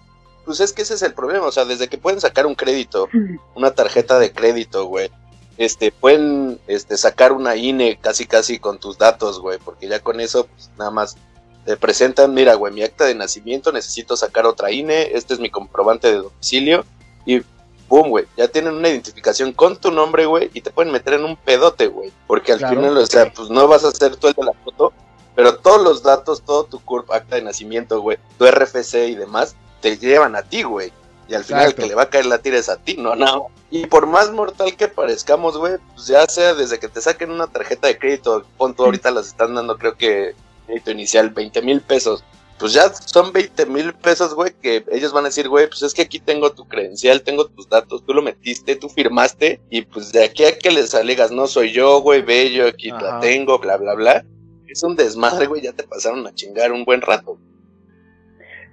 [0.45, 3.09] pues es que ese es el problema, o sea, desde que pueden sacar un crédito,
[3.55, 5.11] una tarjeta de crédito, güey,
[5.59, 10.21] este, pueden este, sacar una INE casi casi con tus datos, güey, porque ya con
[10.21, 11.17] eso, pues nada más
[11.65, 15.51] te presentan, mira, güey, mi acta de nacimiento, necesito sacar otra INE, este es mi
[15.51, 16.85] comprobante de domicilio,
[17.25, 17.43] y
[17.89, 21.25] boom, güey, ya tienen una identificación con tu nombre, güey, y te pueden meter en
[21.25, 22.75] un pedote, güey, porque al Claro.
[22.77, 24.93] final, o sea, pues no vas a ser tú el de la foto,
[25.35, 29.57] pero todos los datos, todo tu CURP, acta de nacimiento, güey, tu RFC y demás,
[29.81, 30.93] te llevan a ti, güey.
[31.29, 31.83] Y al final Exacto.
[31.83, 33.49] el que le va a caer la tira es a ti, no, no.
[33.71, 37.47] Y por más mortal que parezcamos, güey, pues ya sea desde que te saquen una
[37.47, 40.35] tarjeta de crédito, pon tú ahorita las están dando, creo que
[40.67, 42.25] crédito inicial, 20 mil pesos.
[42.59, 45.95] Pues ya son 20 mil pesos, güey, que ellos van a decir, güey, pues es
[45.95, 50.13] que aquí tengo tu credencial, tengo tus datos, tú lo metiste, tú firmaste, y pues
[50.13, 53.03] de aquí a que les alegas, no soy yo, güey, yo aquí Ajá.
[53.03, 54.25] la tengo, bla, bla, bla.
[54.73, 57.39] Es un desmadre, güey, ya te pasaron a chingar un buen rato.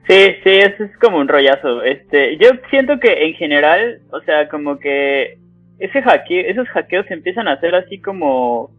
[0.07, 1.83] Sí, sí, eso es como un rollazo.
[1.83, 5.37] Este, yo siento que en general, o sea, como que
[5.77, 8.71] ese hackeo, esos hackeos se empiezan a hacer así como,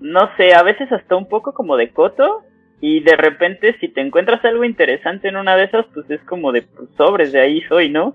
[0.00, 2.42] no sé, a veces hasta un poco como de coto.
[2.80, 6.52] Y de repente, si te encuentras algo interesante en una de esas, pues es como
[6.52, 8.14] de pues, sobres, de ahí soy, ¿no?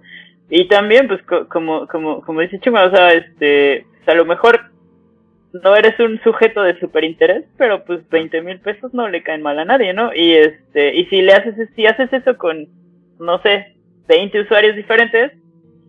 [0.52, 4.26] Y también, pues, co- como, como, como dice Chuma, o sea, este, pues, a lo
[4.26, 4.60] mejor
[5.54, 9.42] no eres un sujeto de super interés, pero pues 20 mil pesos no le caen
[9.42, 10.14] mal a nadie, ¿no?
[10.14, 12.68] Y este, y si le haces, si haces eso con,
[13.20, 13.76] no sé,
[14.08, 15.32] 20 usuarios diferentes,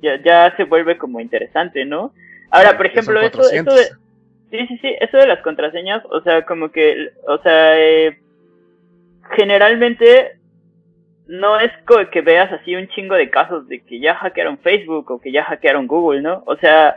[0.00, 2.12] ya, ya se vuelve como interesante, ¿no?
[2.50, 3.74] Ahora, por ejemplo, eso, eso 400.
[3.74, 3.84] de,
[4.50, 8.18] sí, sí, sí, eso de las contraseñas, o sea, como que, o sea, eh,
[9.36, 10.38] generalmente
[11.26, 11.70] no es
[12.10, 15.44] que veas así un chingo de casos de que ya hackearon Facebook o que ya
[15.44, 16.42] hackearon Google, ¿no?
[16.46, 16.96] O sea,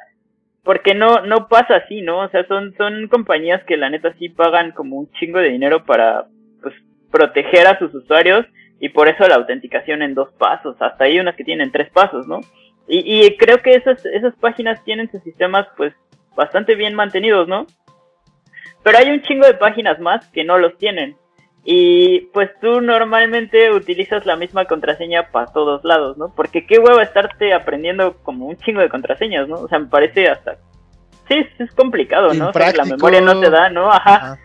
[0.63, 2.19] porque no no pasa así, ¿no?
[2.19, 5.85] O sea, son son compañías que la neta sí pagan como un chingo de dinero
[5.85, 6.25] para
[6.61, 6.73] pues
[7.11, 8.45] proteger a sus usuarios
[8.79, 12.27] y por eso la autenticación en dos pasos, hasta hay unas que tienen tres pasos,
[12.27, 12.41] ¿no?
[12.87, 15.93] Y, y creo que esas esas páginas tienen sus sistemas pues
[16.35, 17.67] bastante bien mantenidos, ¿no?
[18.83, 21.15] Pero hay un chingo de páginas más que no los tienen.
[21.65, 26.33] Y pues tú normalmente utilizas la misma contraseña para todos lados, ¿no?
[26.35, 29.55] Porque qué hueva estarte aprendiendo como un chingo de contraseñas, ¿no?
[29.55, 30.57] O sea, me parece hasta...
[31.29, 32.49] Sí, es complicado, ¿no?
[32.49, 33.89] O sea, la memoria no te da, ¿no?
[33.89, 34.37] Ajá.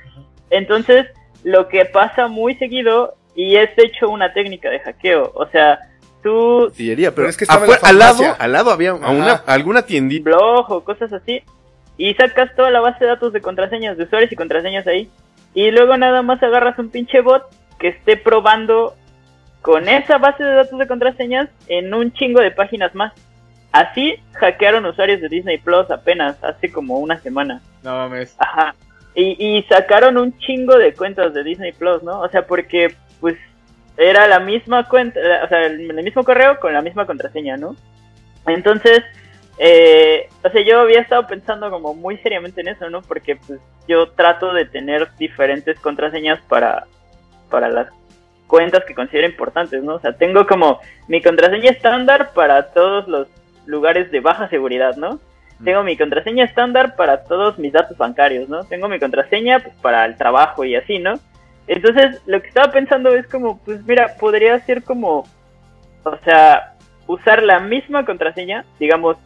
[0.51, 1.07] Entonces,
[1.43, 5.81] lo que pasa muy seguido, y es de hecho una técnica de hackeo, o sea,
[6.23, 6.73] tú...
[6.77, 7.47] pero, es que
[7.83, 10.31] al lado, al lado había una, alguna tiendita.
[10.31, 11.43] Blog o cosas así,
[11.97, 15.11] y sacas toda la base de datos de contraseñas, de usuarios y contraseñas ahí,
[15.55, 17.45] y luego nada más agarras un pinche bot
[17.79, 18.95] que esté probando
[19.63, 23.13] con esa base de datos de contraseñas en un chingo de páginas más.
[23.73, 27.61] Así hackearon usuarios de Disney Plus apenas hace como una semana.
[27.83, 28.35] No mames.
[28.39, 28.75] Ajá.
[29.15, 32.21] Y, sacaron un chingo de cuentas de Disney Plus, ¿no?
[32.21, 33.37] O sea, porque pues
[33.97, 37.75] era la misma cuenta, o sea, el, mismo correo con la misma contraseña, ¿no?
[38.47, 39.03] Entonces,
[39.59, 43.03] eh, o sea, yo había estado pensando como muy seriamente en eso, ¿no?
[43.03, 46.87] Porque pues yo trato de tener diferentes contraseñas para,
[47.51, 47.89] para las
[48.47, 49.97] cuentas que considero importantes, ¿no?
[49.97, 53.29] O sea, tengo como mi contraseña estándar para todos los
[53.67, 55.21] lugares de baja seguridad, ¿no?
[55.65, 58.65] Tengo mi contraseña estándar para todos mis datos bancarios, ¿no?
[58.65, 61.15] Tengo mi contraseña pues, para el trabajo y así, ¿no?
[61.67, 65.27] Entonces, lo que estaba pensando es como, pues mira, podría ser como,
[66.05, 66.75] o sea,
[67.07, 69.17] usar la misma contraseña, digamos,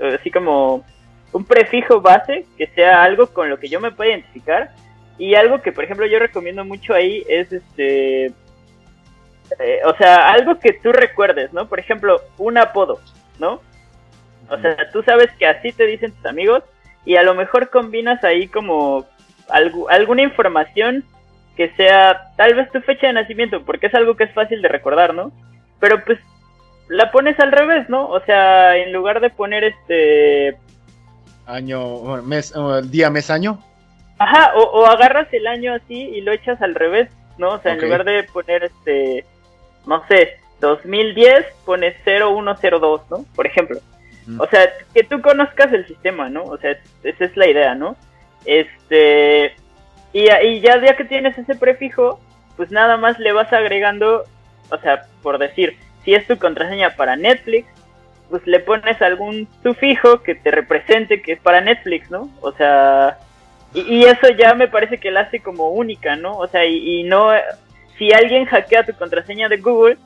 [0.00, 0.84] así como
[1.32, 4.70] un prefijo base, que sea algo con lo que yo me pueda identificar.
[5.18, 8.26] Y algo que, por ejemplo, yo recomiendo mucho ahí es este.
[8.26, 11.68] Eh, o sea, algo que tú recuerdes, ¿no?
[11.68, 13.00] Por ejemplo, un apodo,
[13.38, 13.60] ¿no?
[14.48, 16.62] O sea, tú sabes que así te dicen tus amigos
[17.04, 19.06] y a lo mejor combinas ahí como
[19.48, 21.04] alguna información
[21.56, 24.68] que sea tal vez tu fecha de nacimiento, porque es algo que es fácil de
[24.68, 25.32] recordar, ¿no?
[25.80, 26.18] Pero pues
[26.88, 28.08] la pones al revés, ¿no?
[28.08, 30.56] O sea, en lugar de poner este...
[31.46, 32.52] Año, mes,
[32.90, 33.62] día, mes, año.
[34.18, 37.50] Ajá, o, agarras el año así y lo echas al revés, ¿no?
[37.50, 39.24] O sea, en lugar de poner este,
[39.86, 43.24] no sé, 2010, pones 0102, ¿no?
[43.34, 43.78] Por ejemplo.
[44.38, 46.42] O sea, que tú conozcas el sistema, ¿no?
[46.42, 47.94] O sea, esa es la idea, ¿no?
[48.44, 49.54] Este,
[50.12, 52.18] y, y ya, ya que tienes ese prefijo,
[52.56, 54.24] pues nada más le vas agregando,
[54.70, 57.66] o sea, por decir, si es tu contraseña para Netflix,
[58.30, 62.30] pues le pones algún sufijo que te represente que es para Netflix, ¿no?
[62.40, 63.18] O sea,
[63.74, 66.38] y, eso ya me parece que la hace como única, ¿no?
[66.38, 67.30] O sea, y, y, no,
[67.98, 69.98] si alguien hackea tu contraseña de Google,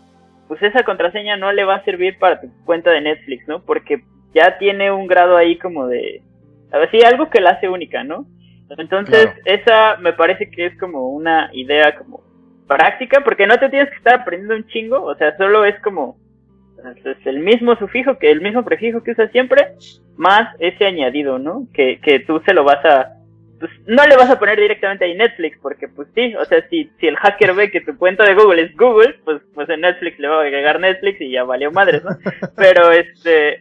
[0.49, 3.63] pues esa contraseña no le va a servir para tu cuenta de Netflix, ¿no?
[3.63, 4.03] Porque
[4.35, 6.23] ya tiene un grado ahí como de,
[6.73, 8.27] a ver, sí, algo que la hace única, ¿no?
[8.79, 12.30] Entonces, esa me parece que es como una idea como
[12.71, 16.17] práctica, porque no te tienes que estar aprendiendo un chingo, o sea, solo es como
[17.05, 19.75] es el mismo sufijo, que el mismo prefijo que usas siempre,
[20.17, 21.67] más ese añadido, ¿no?
[21.75, 23.17] Que, que tú se lo vas a
[23.59, 26.91] pues no le vas a poner directamente ahí Netflix, porque pues sí, o sea, si,
[26.99, 30.19] si el hacker ve que tu cuenta de Google es Google, pues, pues en Netflix
[30.19, 32.11] le va a agregar Netflix y ya valió madres, ¿no?
[32.57, 33.61] Pero este,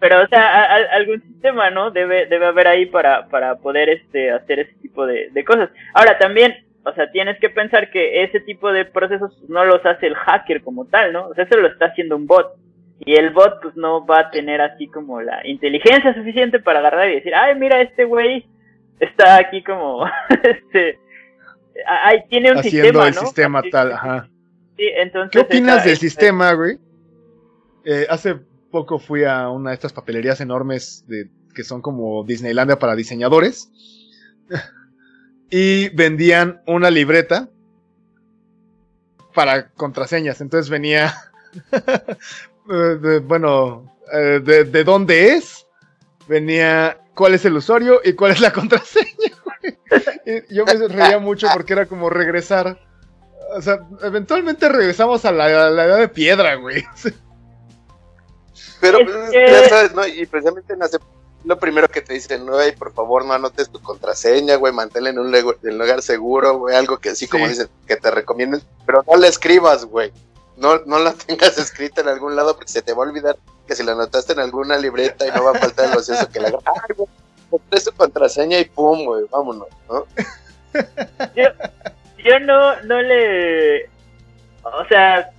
[0.00, 1.90] pero o sea, algún sistema, ¿no?
[1.90, 5.70] Debe, debe haber ahí para, para poder este, hacer ese tipo de, de cosas.
[5.94, 10.06] Ahora también, o sea, tienes que pensar que ese tipo de procesos no los hace
[10.06, 11.28] el hacker como tal, ¿no?
[11.28, 12.56] O sea, eso lo está haciendo un bot.
[13.00, 17.08] Y el bot pues no va a tener así como la inteligencia suficiente para agarrar
[17.10, 18.46] y decir, ay, mira, este güey
[18.98, 20.04] está aquí como,
[20.42, 20.98] este,
[21.86, 24.28] ahí tiene un Haciendo sistema, el sistema tal, ajá.
[24.76, 25.30] Sí, entonces.
[25.30, 26.78] ¿Qué opinas del este sistema, güey?
[27.84, 28.36] Eh, hace
[28.70, 33.70] poco fui a una de estas papelerías enormes de, que son como Disneylandia para diseñadores.
[35.50, 37.48] y vendían una libreta
[39.34, 40.40] para contraseñas.
[40.40, 41.14] Entonces venía,
[41.72, 45.66] eh, bueno, eh, de, de, dónde es,
[46.26, 49.32] venía cuál es el usuario y cuál es la contraseña.
[50.24, 52.78] y yo me reía mucho porque era como regresar.
[53.56, 56.84] O sea, eventualmente regresamos a la, edad de piedra, güey.
[58.80, 60.06] Pero, pues, ya sabes, ¿no?
[60.06, 60.98] Y precisamente nace
[61.44, 65.18] lo primero que te dicen, güey, por favor no anotes tu contraseña, güey, manténla en
[65.18, 69.28] un lugar seguro, güey, algo que así como dicen, que te recomienden, pero no la
[69.28, 70.12] escribas, güey.
[70.56, 73.76] No, no la tengas escrita en algún lado porque se te va a olvidar que
[73.76, 76.48] si la anotaste en alguna libreta y no va a faltar el ocioso que la
[76.48, 80.06] ay, güey, su contraseña y pum, güey, vámonos, ¿no?
[81.34, 81.44] Yo,
[82.24, 83.84] yo no, no le,
[84.64, 85.30] o sea,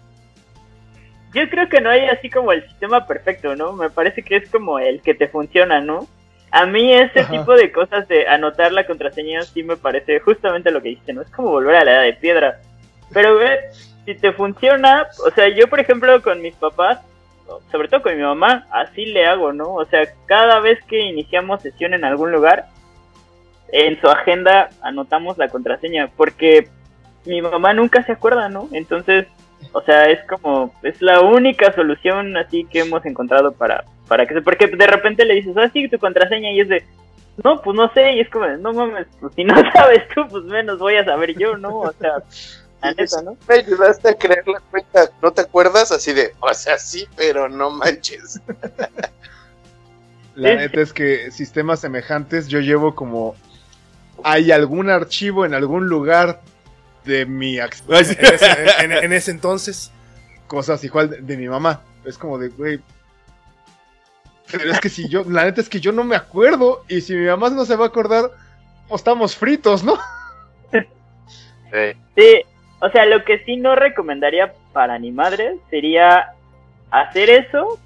[1.34, 3.74] yo creo que no hay así como el sistema perfecto, ¿no?
[3.74, 6.08] Me parece que es como el que te funciona, ¿no?
[6.52, 10.82] A mí ese tipo de cosas de anotar la contraseña sí me parece justamente lo
[10.82, 11.22] que dijiste, ¿no?
[11.22, 12.60] Es como volver a la edad de piedra.
[13.14, 13.60] Pero ve,
[14.06, 17.00] si te funciona, o sea, yo por ejemplo con mis papás,
[17.72, 19.74] sobre todo con mi mamá, así le hago, ¿no?
[19.74, 22.66] O sea, cada vez que iniciamos sesión en algún lugar,
[23.72, 26.68] en su agenda anotamos la contraseña, porque
[27.26, 28.70] mi mamá nunca se acuerda, ¿no?
[28.72, 29.28] Entonces,
[29.72, 34.34] o sea, es como, es la única solución así que hemos encontrado para, para que
[34.34, 36.84] se, porque de repente le dices, ah, sí, tu contraseña y es de,
[37.44, 40.44] no, pues no sé, y es como, no mames, pues si no sabes tú, pues
[40.46, 41.80] menos voy a saber yo, ¿no?
[41.80, 42.24] O sea,
[42.82, 43.38] la neta, ¿no?
[43.48, 45.92] Me ayudaste a crear la cuenta, ¿no te acuerdas?
[45.92, 48.42] Así de, o sea, sí, pero no manches.
[50.36, 53.36] La neta es que sistemas semejantes yo llevo como
[54.24, 56.42] hay algún archivo en algún lugar
[57.06, 57.96] de mi ac- En
[58.34, 59.92] ese, en- en ese entonces.
[60.48, 61.82] cosas igual de, de mi mamá.
[62.06, 62.80] Es como de, güey.
[64.52, 66.84] Pero es que si yo, la neta es que yo no me acuerdo.
[66.88, 68.32] Y si mi mamá no se va a acordar,
[68.88, 69.98] pues estamos fritos, ¿no?
[72.16, 72.42] Sí,
[72.80, 76.32] o sea, lo que sí no recomendaría para ni madre sería
[76.90, 77.80] hacer eso,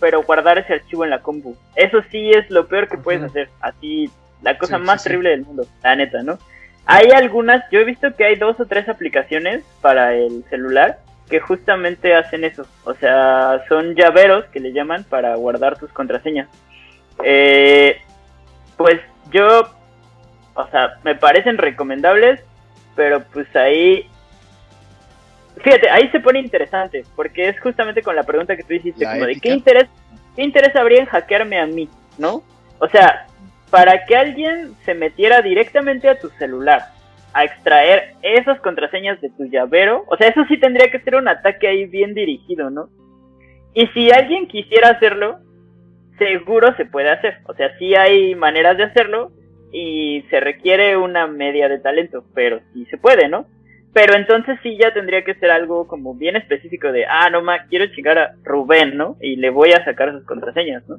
[0.00, 1.56] pero guardar ese archivo en la compu.
[1.76, 3.48] Eso sí es lo peor que puedes hacer.
[3.60, 4.10] Así,
[4.42, 5.08] la cosa Sí, más sí, sí.
[5.10, 6.38] terrible del mundo, la neta, ¿no?
[6.90, 11.38] Hay algunas, yo he visto que hay dos o tres aplicaciones para el celular que
[11.38, 12.66] justamente hacen eso.
[12.84, 16.48] O sea, son llaveros que le llaman para guardar tus contraseñas.
[17.22, 18.00] Eh,
[18.78, 19.68] pues yo,
[20.54, 22.40] o sea, me parecen recomendables,
[22.96, 24.08] pero pues ahí
[25.62, 29.12] Fíjate, ahí se pone interesante, porque es justamente con la pregunta que tú hiciste, La
[29.12, 29.88] como de qué interés,
[30.36, 32.42] qué interés habría en hackearme a mí, ¿no?
[32.78, 33.26] O sea,
[33.70, 36.82] para que alguien se metiera directamente a tu celular
[37.34, 41.28] a extraer esas contraseñas de tu llavero, o sea, eso sí tendría que ser un
[41.28, 42.88] ataque ahí bien dirigido, ¿no?
[43.74, 45.38] Y si alguien quisiera hacerlo,
[46.18, 49.30] seguro se puede hacer, o sea, sí hay maneras de hacerlo
[49.70, 53.46] y se requiere una media de talento, pero sí se puede, ¿no?
[53.92, 57.66] Pero entonces sí ya tendría que ser algo como bien específico de, ah, no ma,
[57.68, 59.16] quiero chingar a Rubén, ¿no?
[59.20, 60.98] Y le voy a sacar sus contraseñas, ¿no?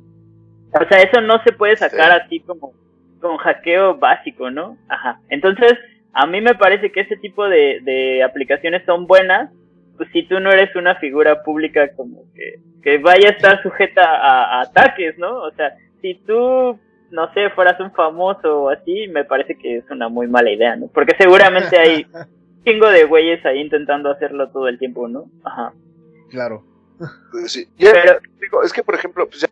[0.74, 2.74] O sea, eso no se puede sacar así como
[3.20, 4.78] con hackeo básico, ¿no?
[4.88, 5.20] Ajá.
[5.30, 5.74] Entonces,
[6.14, 9.52] a mí me parece que ese tipo de, de aplicaciones son buenas,
[9.98, 14.04] pues si tú no eres una figura pública como que, que vaya a estar sujeta
[14.04, 15.42] a, a ataques, ¿no?
[15.42, 16.80] O sea, si tú,
[17.12, 20.76] no sé, fueras un famoso o así, me parece que es una muy mala idea,
[20.76, 20.88] ¿no?
[20.88, 22.06] Porque seguramente hay
[22.64, 25.26] chingo de güeyes ahí intentando hacerlo todo el tiempo, ¿no?
[25.44, 25.74] Ajá.
[26.30, 26.64] Claro.
[27.48, 27.68] sí.
[27.78, 29.48] Ya, Pero, digo, es que, por ejemplo, pues ya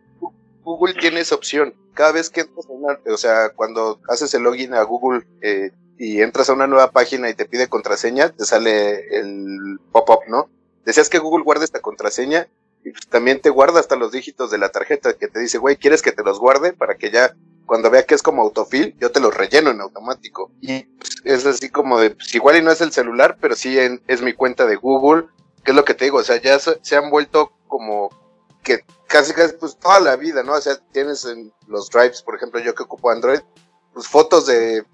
[0.68, 1.74] Google tiene esa opción.
[1.94, 5.70] Cada vez que entras a una, o sea, cuando haces el login a Google eh,
[5.96, 10.50] y entras a una nueva página y te pide contraseña, te sale el pop-up, ¿no?
[10.84, 12.48] Decías que Google guarda esta contraseña
[12.84, 15.76] y pues también te guarda hasta los dígitos de la tarjeta que te dice, güey,
[15.76, 16.74] ¿quieres que te los guarde?
[16.74, 20.52] Para que ya cuando vea que es como autofill, yo te los relleno en automático.
[20.60, 23.78] Y pues, es así como de, pues igual y no es el celular, pero sí
[23.78, 25.28] es mi cuenta de Google,
[25.64, 28.10] que es lo que te digo, o sea, ya se han vuelto como
[28.68, 30.52] que casi casi pues toda la vida, ¿no?
[30.52, 33.40] O sea, tienes en los drives, por ejemplo, yo que ocupo Android,
[33.94, 34.84] pues fotos de,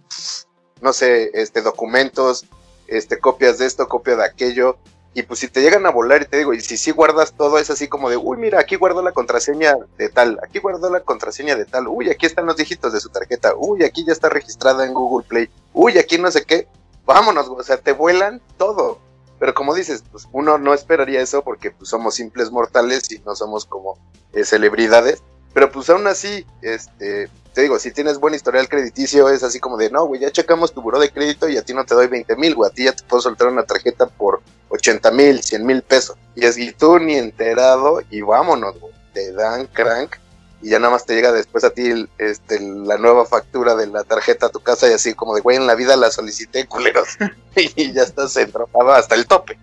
[0.80, 2.46] no sé, este, documentos,
[2.86, 4.78] este, copias de esto, copia de aquello,
[5.12, 7.58] y pues si te llegan a volar y te digo, y si sí guardas todo,
[7.58, 11.00] es así como de, uy, mira, aquí guardo la contraseña de tal, aquí guardo la
[11.00, 14.28] contraseña de tal, uy, aquí están los dígitos de su tarjeta, uy, aquí ya está
[14.28, 16.68] registrada en Google Play, uy, aquí no sé qué,
[17.04, 19.00] vámonos, o sea, te vuelan todo.
[19.44, 23.36] Pero como dices, pues uno no esperaría eso porque pues somos simples mortales y no
[23.36, 23.98] somos como
[24.32, 25.22] eh, celebridades.
[25.52, 29.76] Pero pues aún así, este, te digo, si tienes buen historial crediticio, es así como
[29.76, 32.06] de, no, güey, ya checamos tu buró de crédito y a ti no te doy
[32.06, 35.66] 20 mil, güey, a ti ya te puedo soltar una tarjeta por 80 mil, 100
[35.66, 36.16] mil pesos.
[36.34, 40.16] Y es, y tú ni enterado y vámonos, güey, te dan crank
[40.64, 43.86] y ya nada más te llega después a ti el- este, la nueva factura de
[43.86, 46.66] la tarjeta a tu casa y así como de, güey, en la vida la solicité,
[46.66, 47.08] culeros.
[47.56, 49.58] y ya estás entraba hasta el tope.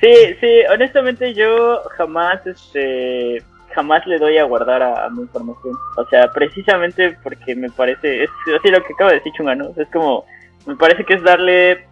[0.00, 3.42] sí, sí, honestamente yo jamás, este,
[3.74, 5.74] jamás le doy a guardar a, a mi información.
[5.96, 9.72] O sea, precisamente porque me parece, es así lo que acaba de decir Chunga, ¿no?
[9.76, 10.24] Es como,
[10.66, 11.86] me parece que es darle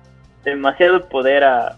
[0.45, 1.77] demasiado poder a,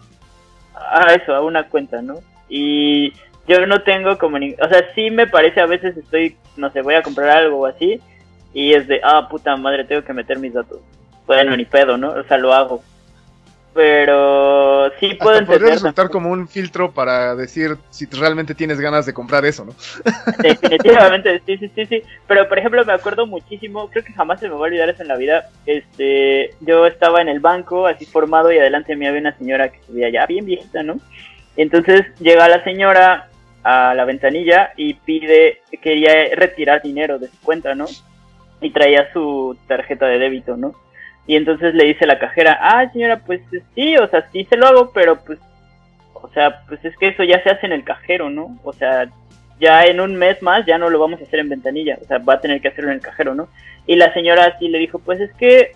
[0.74, 2.14] a eso, a una cuenta, ¿no?
[2.48, 3.12] Y
[3.50, 6.82] yo no tengo como ni, o sea, sí me parece a veces estoy, no sé,
[6.82, 8.00] voy a comprar algo o así
[8.54, 10.78] y es de, ah, puta madre, tengo que meter mis datos.
[11.26, 12.11] Bueno, ni pedo, ¿no?
[12.11, 12.82] O sea, lo hago.
[13.72, 19.07] Pero sí puedo Hasta podría resultar como un filtro para decir si realmente tienes ganas
[19.07, 19.74] de comprar eso, ¿no?
[20.42, 22.03] Definitivamente, sí, sí, sí, sí.
[22.26, 25.03] Pero por ejemplo, me acuerdo muchísimo, creo que jamás se me va a olvidar eso
[25.03, 25.48] en la vida.
[25.66, 29.70] Este, yo estaba en el banco, así formado, y adelante de mí había una señora
[29.70, 30.96] que se veía ya bien viejita, ¿no?
[31.57, 33.30] Entonces llega la señora
[33.62, 37.86] a la ventanilla y pide, quería retirar dinero de su cuenta, ¿no?
[38.61, 40.74] Y traía su tarjeta de débito, ¿no?
[41.26, 43.40] Y entonces le dice la cajera, ah, señora, pues
[43.74, 45.38] sí, o sea, sí se lo hago, pero pues,
[46.14, 48.58] o sea, pues es que eso ya se hace en el cajero, ¿no?
[48.64, 49.08] O sea,
[49.61, 52.18] ya en un mes más ya no lo vamos a hacer en ventanilla, o sea,
[52.18, 53.48] va a tener que hacerlo en el cajero, ¿no?
[53.86, 55.72] Y la señora así le dijo, pues es que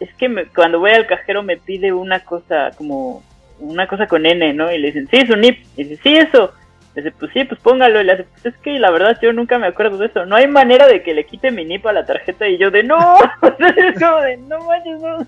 [0.00, 3.22] es que me- cuando voy al cajero me pide una cosa como
[3.58, 4.70] una cosa con N, ¿no?
[4.72, 5.64] Y le dicen, sí, es un NIP.
[5.76, 6.52] Y dice, sí, eso.
[6.98, 8.00] Le dice, pues sí, pues póngalo.
[8.00, 10.26] Y le hace, pues es que la verdad yo nunca me acuerdo de eso.
[10.26, 12.48] No hay manera de que le quite mi NIP a la tarjeta.
[12.48, 12.98] Y yo de, no.
[13.76, 15.18] es como de, no manches, no.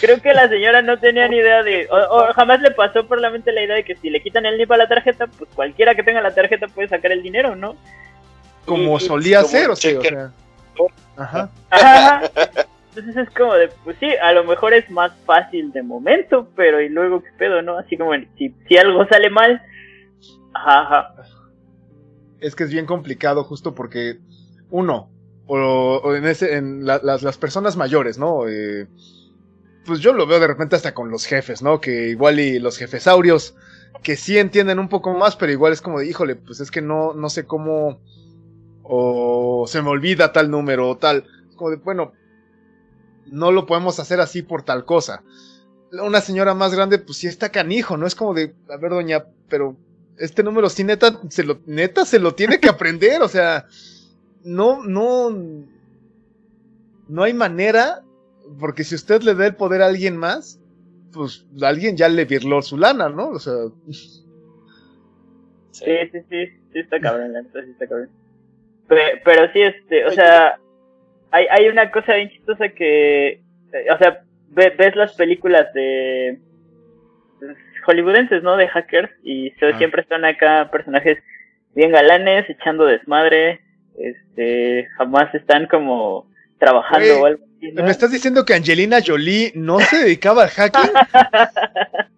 [0.00, 3.20] Creo que la señora no tenía ni idea de, o, o jamás le pasó por
[3.20, 5.50] la mente la idea de que si le quitan el NIP a la tarjeta, pues
[5.54, 7.76] cualquiera que tenga la tarjeta puede sacar el dinero, ¿no?
[8.64, 10.30] Como Y- solía como ser, o sea, o sea,
[11.16, 11.50] Ajá.
[11.70, 12.22] Ajá.
[12.94, 16.80] Entonces es como de, pues sí, a lo mejor es más fácil de momento, pero
[16.80, 17.78] y luego qué pedo, ¿no?
[17.78, 19.60] Así como si, si algo sale mal,
[20.54, 21.14] ajá.
[22.40, 24.20] Es que es bien complicado justo porque,
[24.70, 25.10] uno,
[25.46, 28.46] o, en, ese, las, las personas mayores, ¿no?
[28.46, 28.86] Eh,
[29.84, 31.80] pues yo lo veo de repente hasta con los jefes, ¿no?
[31.80, 33.56] Que igual y los jefesaurios,
[34.02, 36.82] que sí entienden un poco más, pero igual es como de, híjole, pues es que
[36.82, 37.98] no, no sé cómo,
[38.82, 41.24] o se me olvida tal número o tal.
[41.56, 42.12] Como de, bueno,
[43.26, 45.22] no lo podemos hacer así por tal cosa.
[45.90, 48.06] Una señora más grande, pues sí está canijo, ¿no?
[48.06, 49.76] Es como de, a ver, doña, pero
[50.18, 53.66] este número sí neta se lo, neta se lo tiene que aprender, o sea,
[54.44, 55.30] no, no,
[57.08, 58.02] no hay manera,
[58.58, 60.60] porque si usted le da el poder a alguien más,
[61.12, 63.28] pues alguien ya le virló su lana, ¿no?
[63.30, 63.54] O sea,
[65.70, 67.32] Sí, sí, sí, sí está cabrón,
[67.78, 68.10] cabrón.
[68.88, 70.58] Pe- Pero, sí, este, o sea,
[71.30, 73.40] hay, hay una cosa bien chistosa que,
[73.94, 76.40] o sea, ve- ves las películas de
[77.88, 78.56] hollywoodenses, ¿no?
[78.56, 79.78] De hackers y Ah.
[79.78, 81.18] siempre están acá personajes
[81.74, 83.60] bien galanes, echando desmadre,
[83.98, 87.84] este, jamás están como trabajando o algo así, ¿no?
[87.84, 90.90] ¿me estás diciendo que Angelina Jolie no se dedicaba al hacking?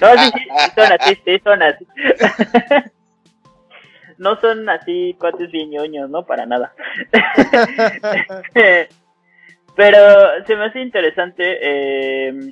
[0.00, 1.86] No, sí, sí, sí son así, sí son así.
[4.18, 6.24] No son así cuates bien ñoños, ¿no?
[6.24, 6.72] Para nada.
[9.76, 9.98] Pero
[10.46, 11.42] se me hace interesante.
[11.60, 12.50] eh,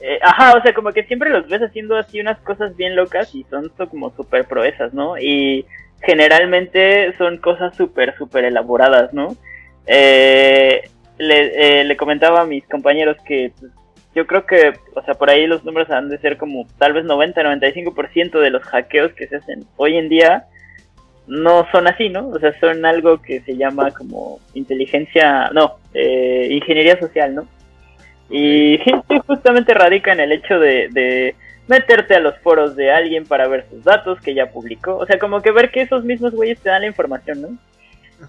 [0.00, 3.34] eh, ajá, o sea, como que siempre los ves haciendo así unas cosas bien locas
[3.34, 5.18] y son so- como súper proezas, ¿no?
[5.18, 5.66] Y
[6.02, 9.36] generalmente son cosas súper, súper elaboradas, ¿no?
[9.86, 10.82] Eh,
[11.18, 13.72] le, eh, le comentaba a mis compañeros que pues,
[14.14, 17.04] yo creo que, o sea, por ahí los números han de ser como tal vez
[17.04, 20.46] 90-95% de los hackeos que se hacen hoy en día
[21.26, 22.28] no son así, ¿no?
[22.28, 27.46] O sea, son algo que se llama como inteligencia, no, eh, ingeniería social, ¿no?
[28.30, 28.78] Y
[29.26, 31.34] justamente radica en el hecho de, de
[31.66, 34.96] meterte a los foros de alguien para ver sus datos que ya publicó.
[34.96, 37.48] O sea, como que ver que esos mismos güeyes te dan la información, ¿no?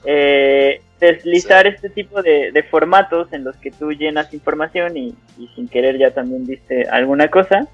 [0.05, 5.47] Eh, deslizar este tipo de, de formatos en los que tú llenas información y, y
[5.55, 7.67] sin querer ya también viste alguna cosa.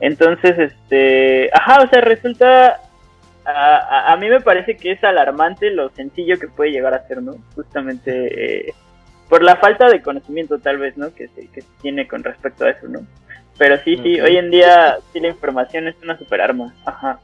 [0.00, 2.80] Entonces, este, ajá, o sea, resulta,
[3.44, 7.06] a, a- a mí me parece que es alarmante lo sencillo que puede llegar a
[7.06, 7.34] ser, ¿no?
[7.54, 8.74] Justamente eh,
[9.30, 11.14] por la falta de conocimiento tal vez, ¿no?
[11.14, 13.06] Que se, que se tiene con respecto a eso, ¿no?
[13.56, 17.20] Pero sí, sí, hoy en día sí la información es una super arma, ajá.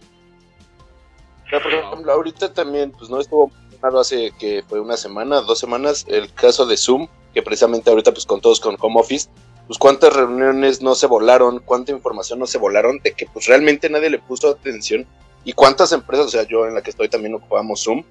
[1.45, 3.51] O sea, por ejemplo, ahorita también, pues no estuvo
[3.81, 8.13] claro hace que fue una semana, dos semanas, el caso de Zoom, que precisamente ahorita,
[8.13, 9.29] pues con todos con home office,
[9.67, 13.91] pues cuántas reuniones no se volaron, cuánta información no se volaron, de que pues realmente
[13.91, 15.07] nadie le puso atención,
[15.45, 18.05] y cuántas empresas, o sea, yo en la que estoy también ocupamos Zoom,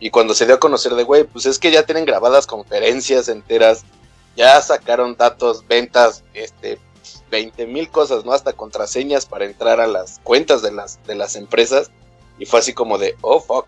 [0.00, 3.28] y cuando se dio a conocer de, güey, pues es que ya tienen grabadas conferencias
[3.28, 3.84] enteras,
[4.36, 6.78] ya sacaron datos, ventas, este,
[7.30, 8.32] 20 mil cosas, ¿no?
[8.32, 11.90] Hasta contraseñas para entrar a las cuentas de las, de las empresas.
[12.38, 13.66] Y fue así como de, oh, fuck.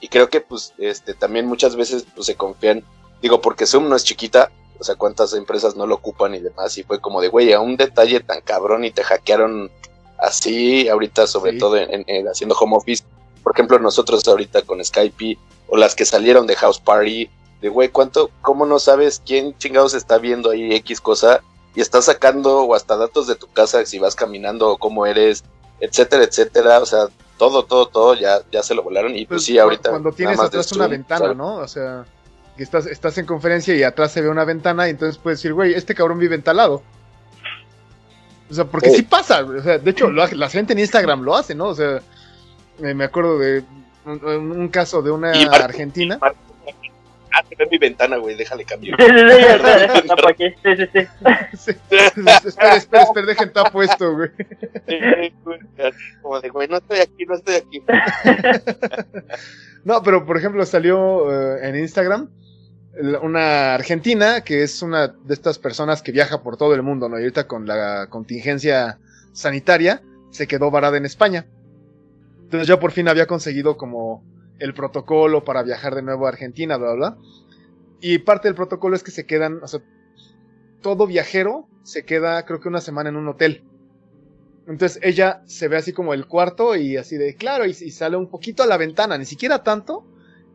[0.00, 2.84] Y creo que, pues, este, también muchas veces, pues, se confían,
[3.20, 6.78] digo, porque Zoom no es chiquita, o sea, cuántas empresas no lo ocupan y demás.
[6.78, 9.70] Y fue como de, güey, a un detalle tan cabrón y te hackearon
[10.18, 11.58] así, ahorita, sobre Sí.
[11.58, 13.02] todo en, en- haciendo home office.
[13.42, 15.38] Por ejemplo, nosotros ahorita con Skype
[15.74, 17.28] o las que salieron de House Party,
[17.60, 21.40] de güey, ¿cuánto, cómo no sabes quién chingados está viendo ahí X cosa?
[21.74, 25.42] Y estás sacando o hasta datos de tu casa, si vas caminando o cómo eres,
[25.80, 26.78] etcétera, etcétera.
[26.78, 27.08] O sea,
[27.38, 29.16] todo, todo, todo ya, ya se lo volaron.
[29.16, 29.90] Y pues, Pues, sí, ahorita.
[29.90, 31.36] Cuando tienes atrás una ventana, ¿sabes?
[31.36, 31.56] ¿no?
[31.56, 32.04] O sea,
[32.56, 35.54] que estás, estás en conferencia y atrás se ve una ventana y entonces puedes decir,
[35.54, 36.82] güey, este cabrón vive en tal lado.
[38.48, 38.96] O sea, porque Sí.
[38.98, 41.68] sí, pasa, o sea, de hecho, lo hace- la gente en Instagram lo hace, ¿no?
[41.68, 42.00] O sea,
[42.78, 43.64] me acuerdo de
[44.06, 46.18] un, un caso de una Y Marco- argentina.
[46.20, 46.38] Marco-
[47.36, 48.94] Ah, se ve mi ventana, güey, déjale cambio.
[48.96, 51.70] Sí, sí, sí, espera, sí,
[52.48, 54.30] espera, espera, espera, dejen tapo esto, güey.
[56.22, 57.82] Como de, güey, no estoy aquí, no estoy aquí.
[59.84, 62.30] No, pero por ejemplo salió eh, en Instagram
[63.22, 67.18] una argentina que es una de estas personas que viaja por todo el mundo, ¿no?
[67.18, 68.98] Y ahorita con la contingencia
[69.32, 70.00] sanitaria
[70.30, 71.46] se quedó varada en España.
[72.54, 74.22] Entonces ya por fin había conseguido como
[74.60, 77.18] el protocolo para viajar de nuevo a Argentina, bla, bla, bla.
[78.00, 79.82] Y parte del protocolo es que se quedan, o sea,
[80.80, 83.64] todo viajero se queda, creo que una semana en un hotel.
[84.68, 88.16] Entonces ella se ve así como el cuarto y así de, claro, y, y sale
[88.16, 90.06] un poquito a la ventana, ni siquiera tanto.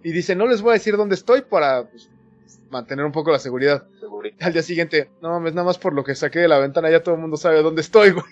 [0.02, 2.10] Y dice, no les voy a decir dónde estoy para pues,
[2.70, 3.90] mantener un poco la seguridad.
[4.00, 4.38] Segurito.
[4.40, 7.04] Al día siguiente, no mames, nada más por lo que saqué de la ventana, ya
[7.04, 8.24] todo el mundo sabe dónde estoy, güey.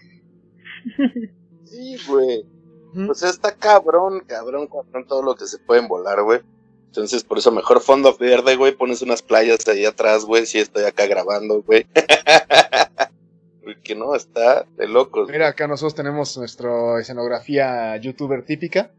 [1.65, 2.45] Sí, güey.
[2.93, 6.41] Pues está cabrón, cabrón, cabrón, todo lo que se pueden volar, güey.
[6.88, 10.83] Entonces, por eso mejor fondo verde, güey, pones unas playas ahí atrás, güey, si estoy
[10.85, 11.85] acá grabando, güey.
[13.63, 15.29] Porque no, está de locos.
[15.29, 18.91] Mira, acá nosotros tenemos nuestra escenografía youtuber típica.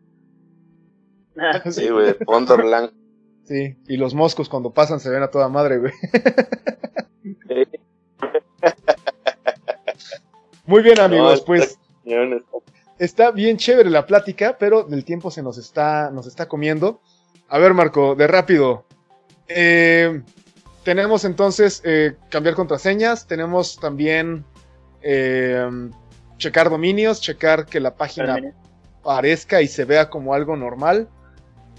[1.71, 2.93] Sí, güey, fondo blanco.
[3.45, 5.93] Sí, y los moscos cuando pasan se ven a toda madre, güey.
[10.67, 15.43] Muy bien, amigos, No, pues está está- bien chévere la plática, pero el tiempo se
[15.43, 17.01] nos está, nos está comiendo.
[17.49, 18.85] A ver, Marco, de rápido.
[19.49, 20.23] Eh,
[20.85, 24.45] tenemos entonces eh, cambiar contraseñas, tenemos también
[25.03, 25.69] eh,
[26.37, 28.39] checar dominios, checar que la página
[29.03, 31.09] parezca y se vea como algo normal.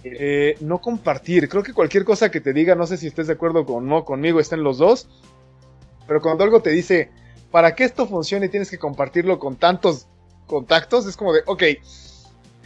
[0.04, 3.34] Eh, no compartir, creo que cualquier cosa que te diga, no sé si estés de
[3.34, 5.10] acuerdo con no conmigo, estén los dos,
[6.08, 7.12] pero cuando algo te dice,
[7.52, 10.08] para que esto funcione tienes que compartirlo con tantos
[10.50, 11.64] contactos, es como de, ok,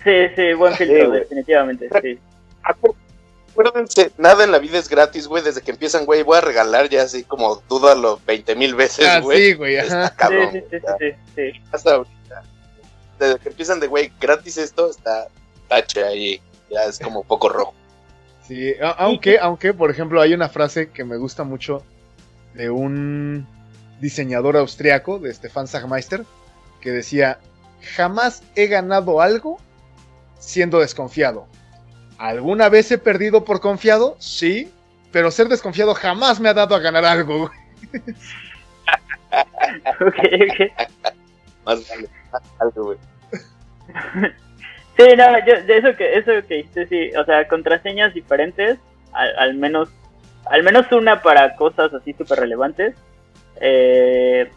[0.03, 2.17] Sí, sí, buen filtro, definitivamente, sí.
[2.63, 2.95] Acu-
[3.51, 5.43] Acuérdense, nada en la vida es gratis, güey.
[5.43, 9.19] Desde que empiezan, güey, voy a regalar ya así como dúdalo 20 mil veces, ah,
[9.19, 9.38] güey.
[9.38, 10.49] sí, güey, Está cabrón.
[10.51, 11.05] sí, sí, sí,
[11.36, 11.61] sí, sí.
[11.71, 12.43] Hasta ahorita.
[13.19, 15.27] Desde que empiezan de, güey, gratis esto, está
[15.69, 16.41] tache ahí.
[16.71, 17.73] Ya es como poco rojo.
[18.47, 21.84] Sí, aunque, aunque, por ejemplo, hay una frase que me gusta mucho
[22.55, 23.47] de un
[24.01, 26.25] diseñador austriaco, de Stefan Sagmeister,
[26.81, 27.38] que decía,
[27.95, 29.59] jamás he ganado algo
[30.39, 31.47] siendo desconfiado.
[32.17, 34.15] ¿Alguna vez he perdido por confiado?
[34.19, 34.71] Sí,
[35.11, 37.51] pero ser desconfiado jamás me ha dado a ganar algo.
[39.99, 40.19] Ok,
[40.51, 40.88] ok.
[41.65, 42.09] Más vale.
[42.59, 42.97] Algo, güey.
[44.97, 48.77] Sí, no, yo, de eso que, eso que dijiste, sí, o sea, contraseñas diferentes,
[49.11, 49.89] al, al menos,
[50.45, 52.95] al menos una para cosas así súper relevantes,
[53.59, 54.51] eh,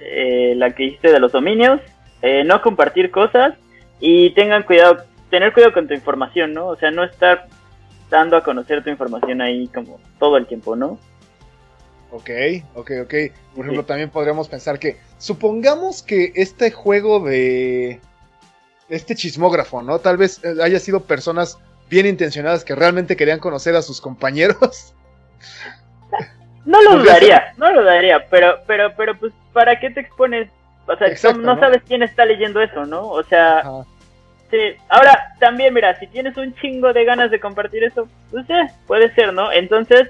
[0.00, 1.80] eh, la que dijiste de los dominios,
[2.26, 3.52] eh, no compartir cosas
[4.00, 6.68] y tengan cuidado, tener cuidado con tu información, ¿no?
[6.68, 7.48] O sea, no estar
[8.08, 10.98] dando a conocer tu información ahí como todo el tiempo, ¿no?
[12.10, 12.30] Ok,
[12.76, 13.14] ok, ok.
[13.54, 18.00] Por ejemplo, también podríamos pensar que, supongamos que este juego de
[18.88, 19.98] este chismógrafo, ¿no?
[19.98, 21.58] Tal vez eh, haya sido personas
[21.90, 24.94] bien intencionadas que realmente querían conocer a sus compañeros.
[26.66, 30.48] No lo dudaría, no lo dudaría, pero, pero, pero, pues, ¿para qué te expones?
[30.86, 31.60] O sea, Exacto, no, ¿no?
[31.60, 33.08] sabes quién está leyendo eso, ¿no?
[33.08, 33.84] O sea, Ajá.
[34.50, 34.58] sí.
[34.88, 39.12] Ahora, también, mira, si tienes un chingo de ganas de compartir eso, pues eh, puede
[39.14, 39.50] ser, ¿no?
[39.50, 40.08] Entonces,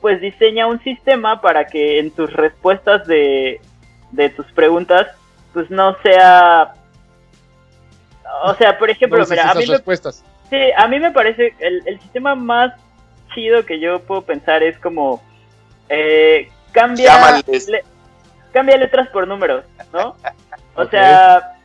[0.00, 3.60] pues diseña un sistema para que en tus respuestas de,
[4.12, 5.08] de tus preguntas,
[5.52, 6.74] pues no sea...
[8.44, 9.78] O sea, por ejemplo, No mira, a mí me.
[10.50, 12.72] Sí, a mí me parece el, el sistema más
[13.34, 15.22] chido que yo puedo pensar es como
[15.88, 17.68] eh, cambia Llámales.
[17.68, 17.84] le-
[18.54, 20.16] cambia letras por números, ¿no?
[20.76, 21.58] O sea,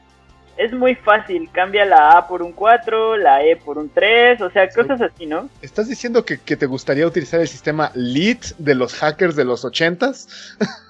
[0.58, 4.50] es muy fácil, cambia la A por un 4, la E por un 3, o
[4.50, 5.50] sea, cosas así, ¿no?
[5.62, 9.64] ¿Estás diciendo que, que te gustaría utilizar el sistema LEED de los hackers de los
[9.64, 10.58] ochentas?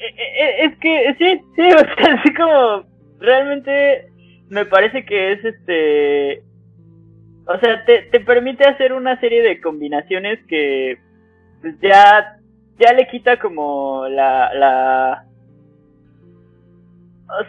[0.00, 2.82] Eh, eh, Es que sí, sí, o sea, así como
[3.18, 4.10] realmente
[4.48, 6.42] me parece que es este
[7.44, 10.96] o sea, te, te permite hacer una serie de combinaciones que
[11.60, 12.37] pues, ya
[12.78, 15.24] ya le quita como la la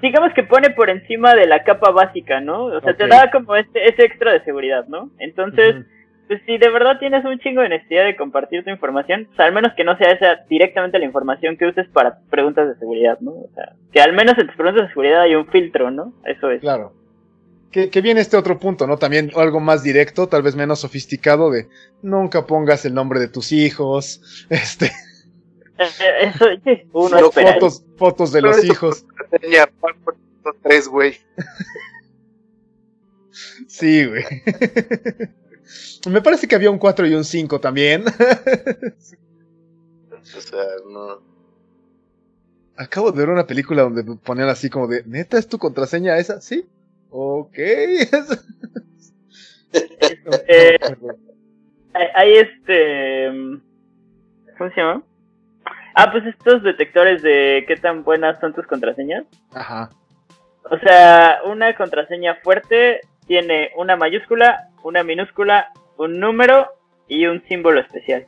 [0.01, 2.65] digamos que pone por encima de la capa básica, ¿no?
[2.65, 5.09] O sea, te da como este ese extra de seguridad, ¿no?
[5.19, 5.85] Entonces,
[6.27, 9.53] pues si de verdad tienes un chingo de necesidad de compartir tu información, pues al
[9.53, 13.31] menos que no sea esa directamente la información que uses para preguntas de seguridad, ¿no?
[13.31, 16.13] O sea, que al menos en tus preguntas de seguridad hay un filtro, ¿no?
[16.25, 16.61] Eso es.
[16.61, 16.93] Claro.
[17.71, 18.97] Que, que viene este otro punto, ¿no?
[18.97, 21.67] También algo más directo, tal vez menos sofisticado, de
[22.01, 24.91] nunca pongas el nombre de tus hijos, este,
[25.79, 27.53] Eso, sí, uno No, espera.
[27.53, 29.05] fotos, fotos de Pero los eso- hijos.
[30.63, 31.15] Tres, güey.
[33.67, 34.23] Sí, güey.
[36.09, 38.03] Me parece que había un 4 y un 5 también.
[40.37, 41.21] O sea, no.
[42.75, 46.39] Acabo de ver una película donde ponían así como de, ¿neta es tu contraseña esa?
[46.39, 46.65] Sí.
[47.09, 47.57] Ok.
[47.57, 48.07] Eh,
[51.93, 53.27] hay, hay este...
[54.57, 55.03] ¿Cómo se llama?
[56.01, 59.25] Ah, pues estos detectores de qué tan buenas son tus contraseñas.
[59.53, 59.89] Ajá.
[60.63, 66.67] O sea, una contraseña fuerte tiene una mayúscula, una minúscula, un número
[67.07, 68.25] y un símbolo especial.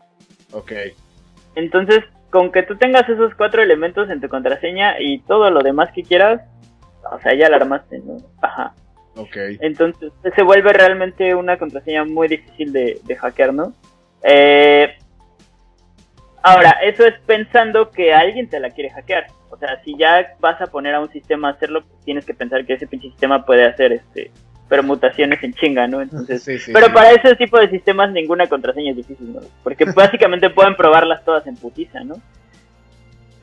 [0.51, 0.73] Ok.
[1.55, 5.91] Entonces, con que tú tengas esos cuatro elementos en tu contraseña y todo lo demás
[5.93, 6.41] que quieras,
[7.09, 8.17] o sea, ya la armaste, ¿no?
[8.41, 8.73] Ajá.
[9.15, 9.35] Ok.
[9.59, 13.73] Entonces se vuelve realmente una contraseña muy difícil de, de hackear, ¿no?
[14.23, 14.97] Eh,
[16.43, 19.27] ahora, eso es pensando que alguien te la quiere hackear.
[19.49, 22.33] O sea, si ya vas a poner a un sistema a hacerlo, pues tienes que
[22.33, 24.31] pensar que ese pinche sistema puede hacer este
[24.69, 26.01] permutaciones en chinga, ¿no?
[26.01, 26.93] Entonces, Sí, sí, pero sí.
[26.93, 29.41] para ese tipo de sistemas ninguna contraseña es difícil, ¿no?
[29.65, 32.15] Porque básicamente pueden probarlas todas en putiza, ¿no?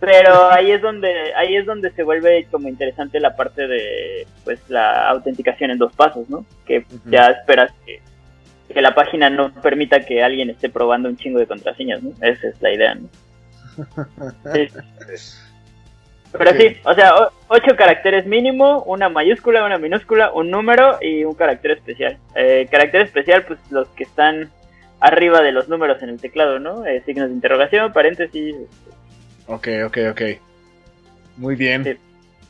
[0.01, 4.59] Pero ahí es donde ahí es donde se vuelve como interesante la parte de pues
[4.71, 6.47] la autenticación en dos pasos, ¿no?
[6.65, 7.11] Que Ujú.
[7.11, 8.01] ya esperas que,
[8.73, 12.11] que la página no permita que alguien esté probando un chingo de contraseñas, ¿no?
[12.21, 13.09] Esa es la idea, ¿no?
[14.55, 14.69] Sí.
[16.33, 17.15] Pero sí, o sea,
[17.49, 22.19] ocho caracteres mínimo, una mayúscula, una minúscula, un número y un carácter especial.
[22.35, 24.51] Eh, carácter especial, pues los que están
[25.01, 26.85] arriba de los números en el teclado, ¿no?
[26.85, 28.57] Eh, signos de interrogación, paréntesis.
[29.47, 30.23] Ok, ok, ok.
[31.39, 31.85] Muy bien.
[31.85, 31.97] Sí.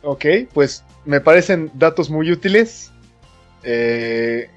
[0.02, 2.92] Ok, pues me parecen datos muy útiles.
[3.62, 4.50] Eh,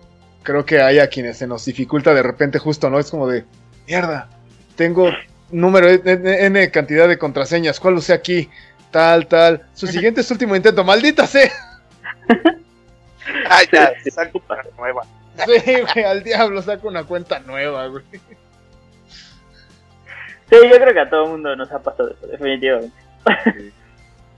[0.44, 3.00] creo que hay a quienes se nos dificulta de repente justo, ¿no?
[3.00, 3.46] Es como de,
[3.88, 4.30] mierda,
[4.76, 5.10] tengo
[5.52, 8.50] número N, N cantidad de contraseñas, ¿cuál usé aquí?
[8.92, 9.66] Tal, tal.
[9.74, 11.52] Su siguiente es su último intento, maldita sea.
[13.50, 15.04] Ay, ya, Sí, saco una nueva.
[15.46, 18.04] Sí, güey, al diablo saco una cuenta nueva, güey.
[20.52, 22.94] Sí, yo creo que a todo el mundo nos ha pasado eso, definitivamente.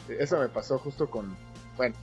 [0.08, 1.36] Eso me pasó justo con.
[1.76, 1.95] Bueno.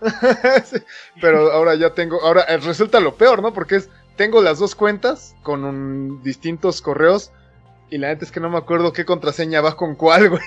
[0.64, 0.76] Sí,
[1.20, 2.20] Pero ahora ya tengo.
[2.22, 3.52] Ahora eh, resulta lo peor, ¿no?
[3.52, 3.88] Porque es.
[4.16, 7.30] Tengo las dos cuentas con un- distintos correos.
[7.90, 10.42] Y la neta es que no me acuerdo qué contraseña va con cuál, güey.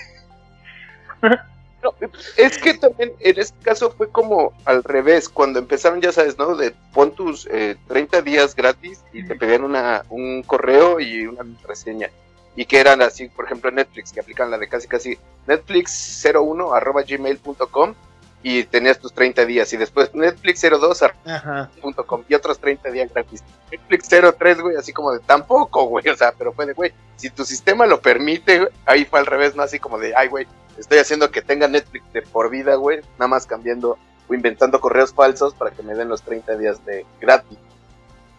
[1.81, 1.93] No,
[2.35, 6.57] es que también en este caso fue como al revés, cuando empezaron, ya sabes, ¿no?
[6.57, 11.37] De pon tus eh, 30 días gratis y te pedían una, un correo y una
[11.37, 12.09] contraseña.
[12.57, 17.03] Y que eran así, por ejemplo, Netflix, que aplican la de casi casi netflix01 arroba
[17.03, 17.93] gmail.com
[18.41, 19.71] y tenías tus 30 días.
[19.73, 21.69] Y después netflix02 Ajá.
[21.81, 23.43] punto com y otros 30 días gratis.
[23.71, 27.29] Netflix 03, güey, así como de tampoco, güey, o sea, pero fue de, güey, si
[27.29, 29.63] tu sistema lo permite, güey, ahí fue al revés, ¿no?
[29.63, 33.27] Así como de, ay, güey, estoy haciendo que tenga Netflix de por vida, güey, nada
[33.27, 37.57] más cambiando o inventando correos falsos para que me den los 30 días de gratis.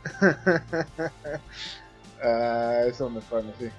[2.23, 3.71] Ah, eso me pasa, sí.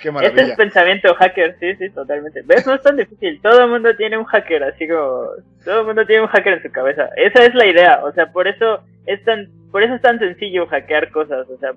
[0.00, 2.42] Qué Este es pensamiento hacker, sí, sí, totalmente.
[2.44, 2.66] ¿Ves?
[2.66, 3.40] No es tan difícil.
[3.40, 5.28] Todo el mundo tiene un hacker, así como...
[5.64, 7.08] Todo el mundo tiene un hacker en su cabeza.
[7.16, 8.04] Esa es la idea.
[8.04, 9.48] O sea, por eso es tan...
[9.72, 11.48] Por eso es tan sencillo hackear cosas.
[11.48, 11.72] O sea...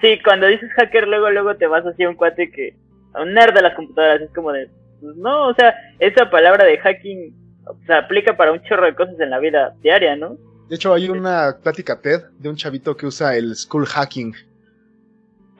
[0.00, 2.74] Sí, cuando dices hacker, luego, luego te vas hacia un cuate que...
[3.12, 4.22] a Un nerd de las computadoras.
[4.22, 4.68] Es como de...
[5.00, 7.34] pues no, o sea, esa palabra de hacking...
[7.66, 10.36] O sea, aplica para un chorro de cosas en la vida diaria, ¿no?
[10.68, 14.34] De hecho, hay una plática TED de un chavito que usa el school hacking.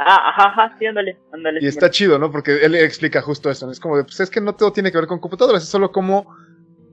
[0.04, 1.58] Ah, ajá, ajá, sí, ándale, ándale.
[1.58, 2.30] Y sí, está chido, ¿no?
[2.30, 3.66] Porque él explica justo eso.
[3.66, 3.72] ¿no?
[3.72, 5.92] Es como de, pues es que no todo tiene que ver con computadoras, es solo
[5.92, 6.34] cómo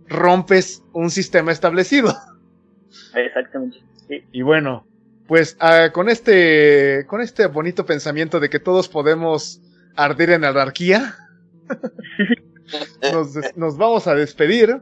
[0.07, 2.15] rompes un sistema establecido.
[3.15, 3.77] Exactamente.
[4.07, 4.23] Sí.
[4.31, 4.85] Y bueno,
[5.27, 9.61] pues ah, con este con este bonito pensamiento de que todos podemos
[9.95, 11.15] arder en anarquía,
[13.55, 14.81] nos, vamos a despedir.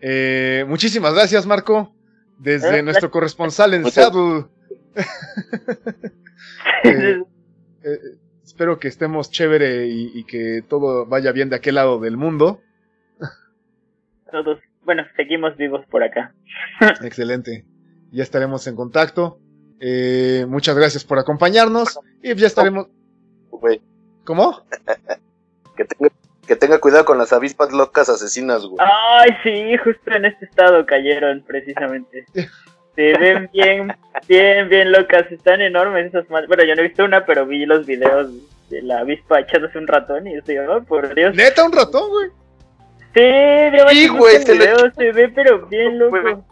[0.00, 1.94] Eh, muchísimas gracias, Marco,
[2.38, 4.46] desde Eh, nuestro corresponsal en Seattle.
[6.82, 7.22] Eh,
[7.84, 12.16] eh, espero que estemos chévere y, y que todo vaya bien de aquel lado del
[12.16, 12.60] mundo.
[14.30, 16.34] Todos, bueno, seguimos vivos por acá.
[17.02, 17.64] Excelente.
[18.10, 19.38] Ya estaremos en contacto.
[19.80, 21.98] Eh, muchas gracias por acompañarnos.
[22.22, 22.88] Y ya estaremos.
[23.50, 23.80] Güey,
[24.24, 24.62] ¿Cómo?
[25.76, 26.10] que tenga,
[26.46, 28.78] que tenga cuidado con las avispas locas asesinas, güey.
[28.78, 32.24] Ay, sí, justo en este estado cayeron, precisamente.
[32.96, 33.92] Se ven bien,
[34.28, 35.30] bien, bien locas.
[35.30, 36.48] Están enormes esas madres.
[36.48, 38.30] Bueno, yo no he visto una, pero vi los videos
[38.70, 41.34] de la avispa echándose un ratón y estoy, oh, por Dios.
[41.34, 42.28] Neta, un ratón, güey.
[43.14, 46.22] Sí, Sí, güey, se lo se ve, pero bien Güey.
[46.24, 46.44] loco.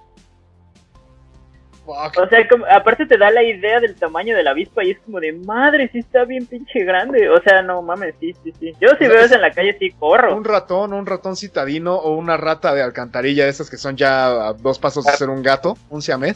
[1.85, 2.17] Fuck.
[2.19, 5.01] O sea, como- aparte te da la idea del tamaño de la avispa y es
[5.01, 7.29] como de madre, sí está bien pinche grande.
[7.29, 8.73] O sea, no mames, sí, sí, sí.
[8.81, 10.37] Yo si O sea, veo es- eso en la calle, sí corro.
[10.37, 14.27] Un ratón, un ratón citadino o una rata de alcantarilla, de esas que son ya
[14.49, 16.35] a dos pasos de ser un gato, un siamés.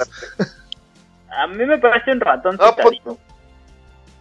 [1.31, 3.19] A mí me parece un ratón No, pues- citadino.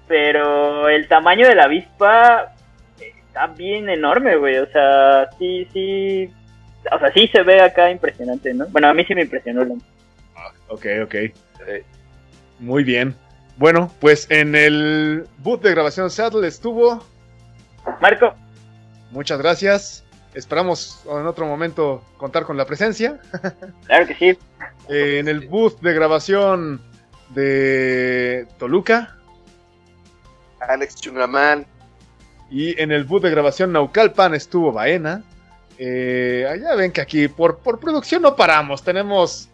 [0.07, 2.53] Pero el tamaño de la avispa
[2.99, 4.57] está bien enorme, güey.
[4.59, 6.30] O sea, sí, sí.
[6.91, 8.67] O sea, sí se ve acá impresionante, ¿no?
[8.67, 9.65] Bueno, a mí sí me impresionó.
[9.65, 9.76] ¿no?
[10.68, 11.16] Ok, ok.
[12.60, 13.16] Muy bien.
[13.58, 17.06] Bueno, pues en el boot de grabación Seattle estuvo.
[18.02, 18.34] Marco,
[19.12, 20.04] Muchas gracias.
[20.34, 23.20] Esperamos en otro momento contar con la presencia.
[23.88, 24.38] claro que sí.
[24.89, 26.82] Eh, en el booth de grabación
[27.30, 29.16] de Toluca.
[30.60, 31.66] Alex Chungamán,
[32.50, 35.24] Y en el boot de grabación Naucalpan estuvo Baena.
[35.78, 38.84] Eh, allá ven que aquí por, por producción no paramos.
[38.84, 39.50] Tenemos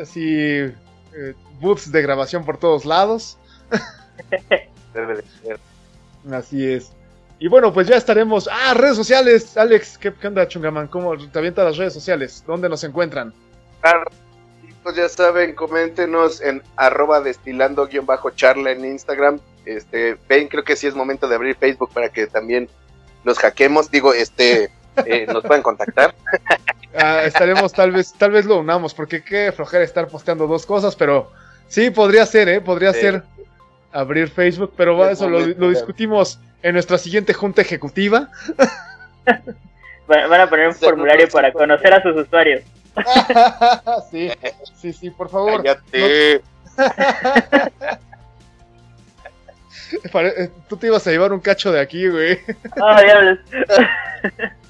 [0.00, 3.38] así eh, booths de grabación por todos lados.
[4.94, 5.58] Debe de ser.
[6.32, 6.92] Así es.
[7.38, 8.48] Y bueno, pues ya estaremos.
[8.50, 9.56] Ah, redes sociales.
[9.56, 10.88] Alex, ¿qué, qué onda, Chungaman?
[10.88, 12.42] ¿Cómo te avientas las redes sociales?
[12.46, 13.32] ¿Dónde nos encuentran?
[13.80, 14.04] Claro.
[14.82, 19.40] Pues ya saben, coméntenos en arroba destilando-charla en Instagram.
[19.64, 22.68] Este, ven, creo que sí es momento de abrir Facebook para que también
[23.24, 23.90] nos hackemos.
[23.90, 24.70] Digo, este,
[25.04, 26.14] eh, nos pueden contactar.
[26.98, 30.96] Ah, estaremos, tal vez, tal vez lo unamos, porque qué flojera estar posteando dos cosas,
[30.96, 31.30] pero
[31.68, 32.62] sí, podría ser, ¿eh?
[32.62, 33.00] Podría Sí.
[33.00, 33.22] ser
[33.92, 38.30] abrir Facebook, pero va, Es eso lo, discutimos en nuestra siguiente junta ejecutiva.
[40.08, 42.62] Van a poner un Sí, formulario no, para conocer a sus usuarios.
[44.10, 44.30] sí,
[44.80, 45.62] sí, sí, por favor.
[45.62, 46.40] Cállate.
[50.12, 52.40] Pare- eh, Tú te ibas a llevar un cacho de aquí, güey.
[52.80, 53.38] Ah, diablos.
[53.50, 54.65] Te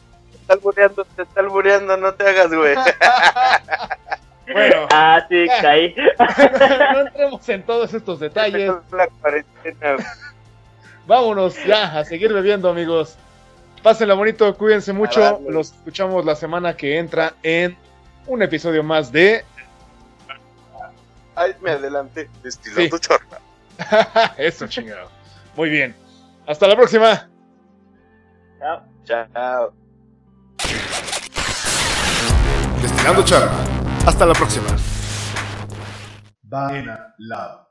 [0.46, 2.74] está albureando, te está albureando, no te hagas, güey.
[4.52, 5.92] Bueno, Ah, sí, caí.
[6.94, 8.72] no entremos en todos estos detalles.
[8.92, 9.96] La cuarentena.
[11.04, 13.16] Vámonos ya a seguir bebiendo, amigos.
[13.82, 15.40] Pásenla bonito, cuídense mucho.
[15.48, 17.76] Los escuchamos la semana que entra en
[18.28, 19.44] un episodio más de
[21.34, 22.30] Ay, me adelanté.
[22.44, 23.02] Destilando Sí.
[23.02, 23.40] charla.
[24.38, 25.10] Eso, chingado.
[25.56, 25.94] Muy bien.
[26.46, 27.28] Hasta la próxima.
[28.60, 28.82] Chao.
[29.04, 29.85] Chao.
[34.04, 34.66] Hasta la próxima.
[37.18, 37.65] Lab.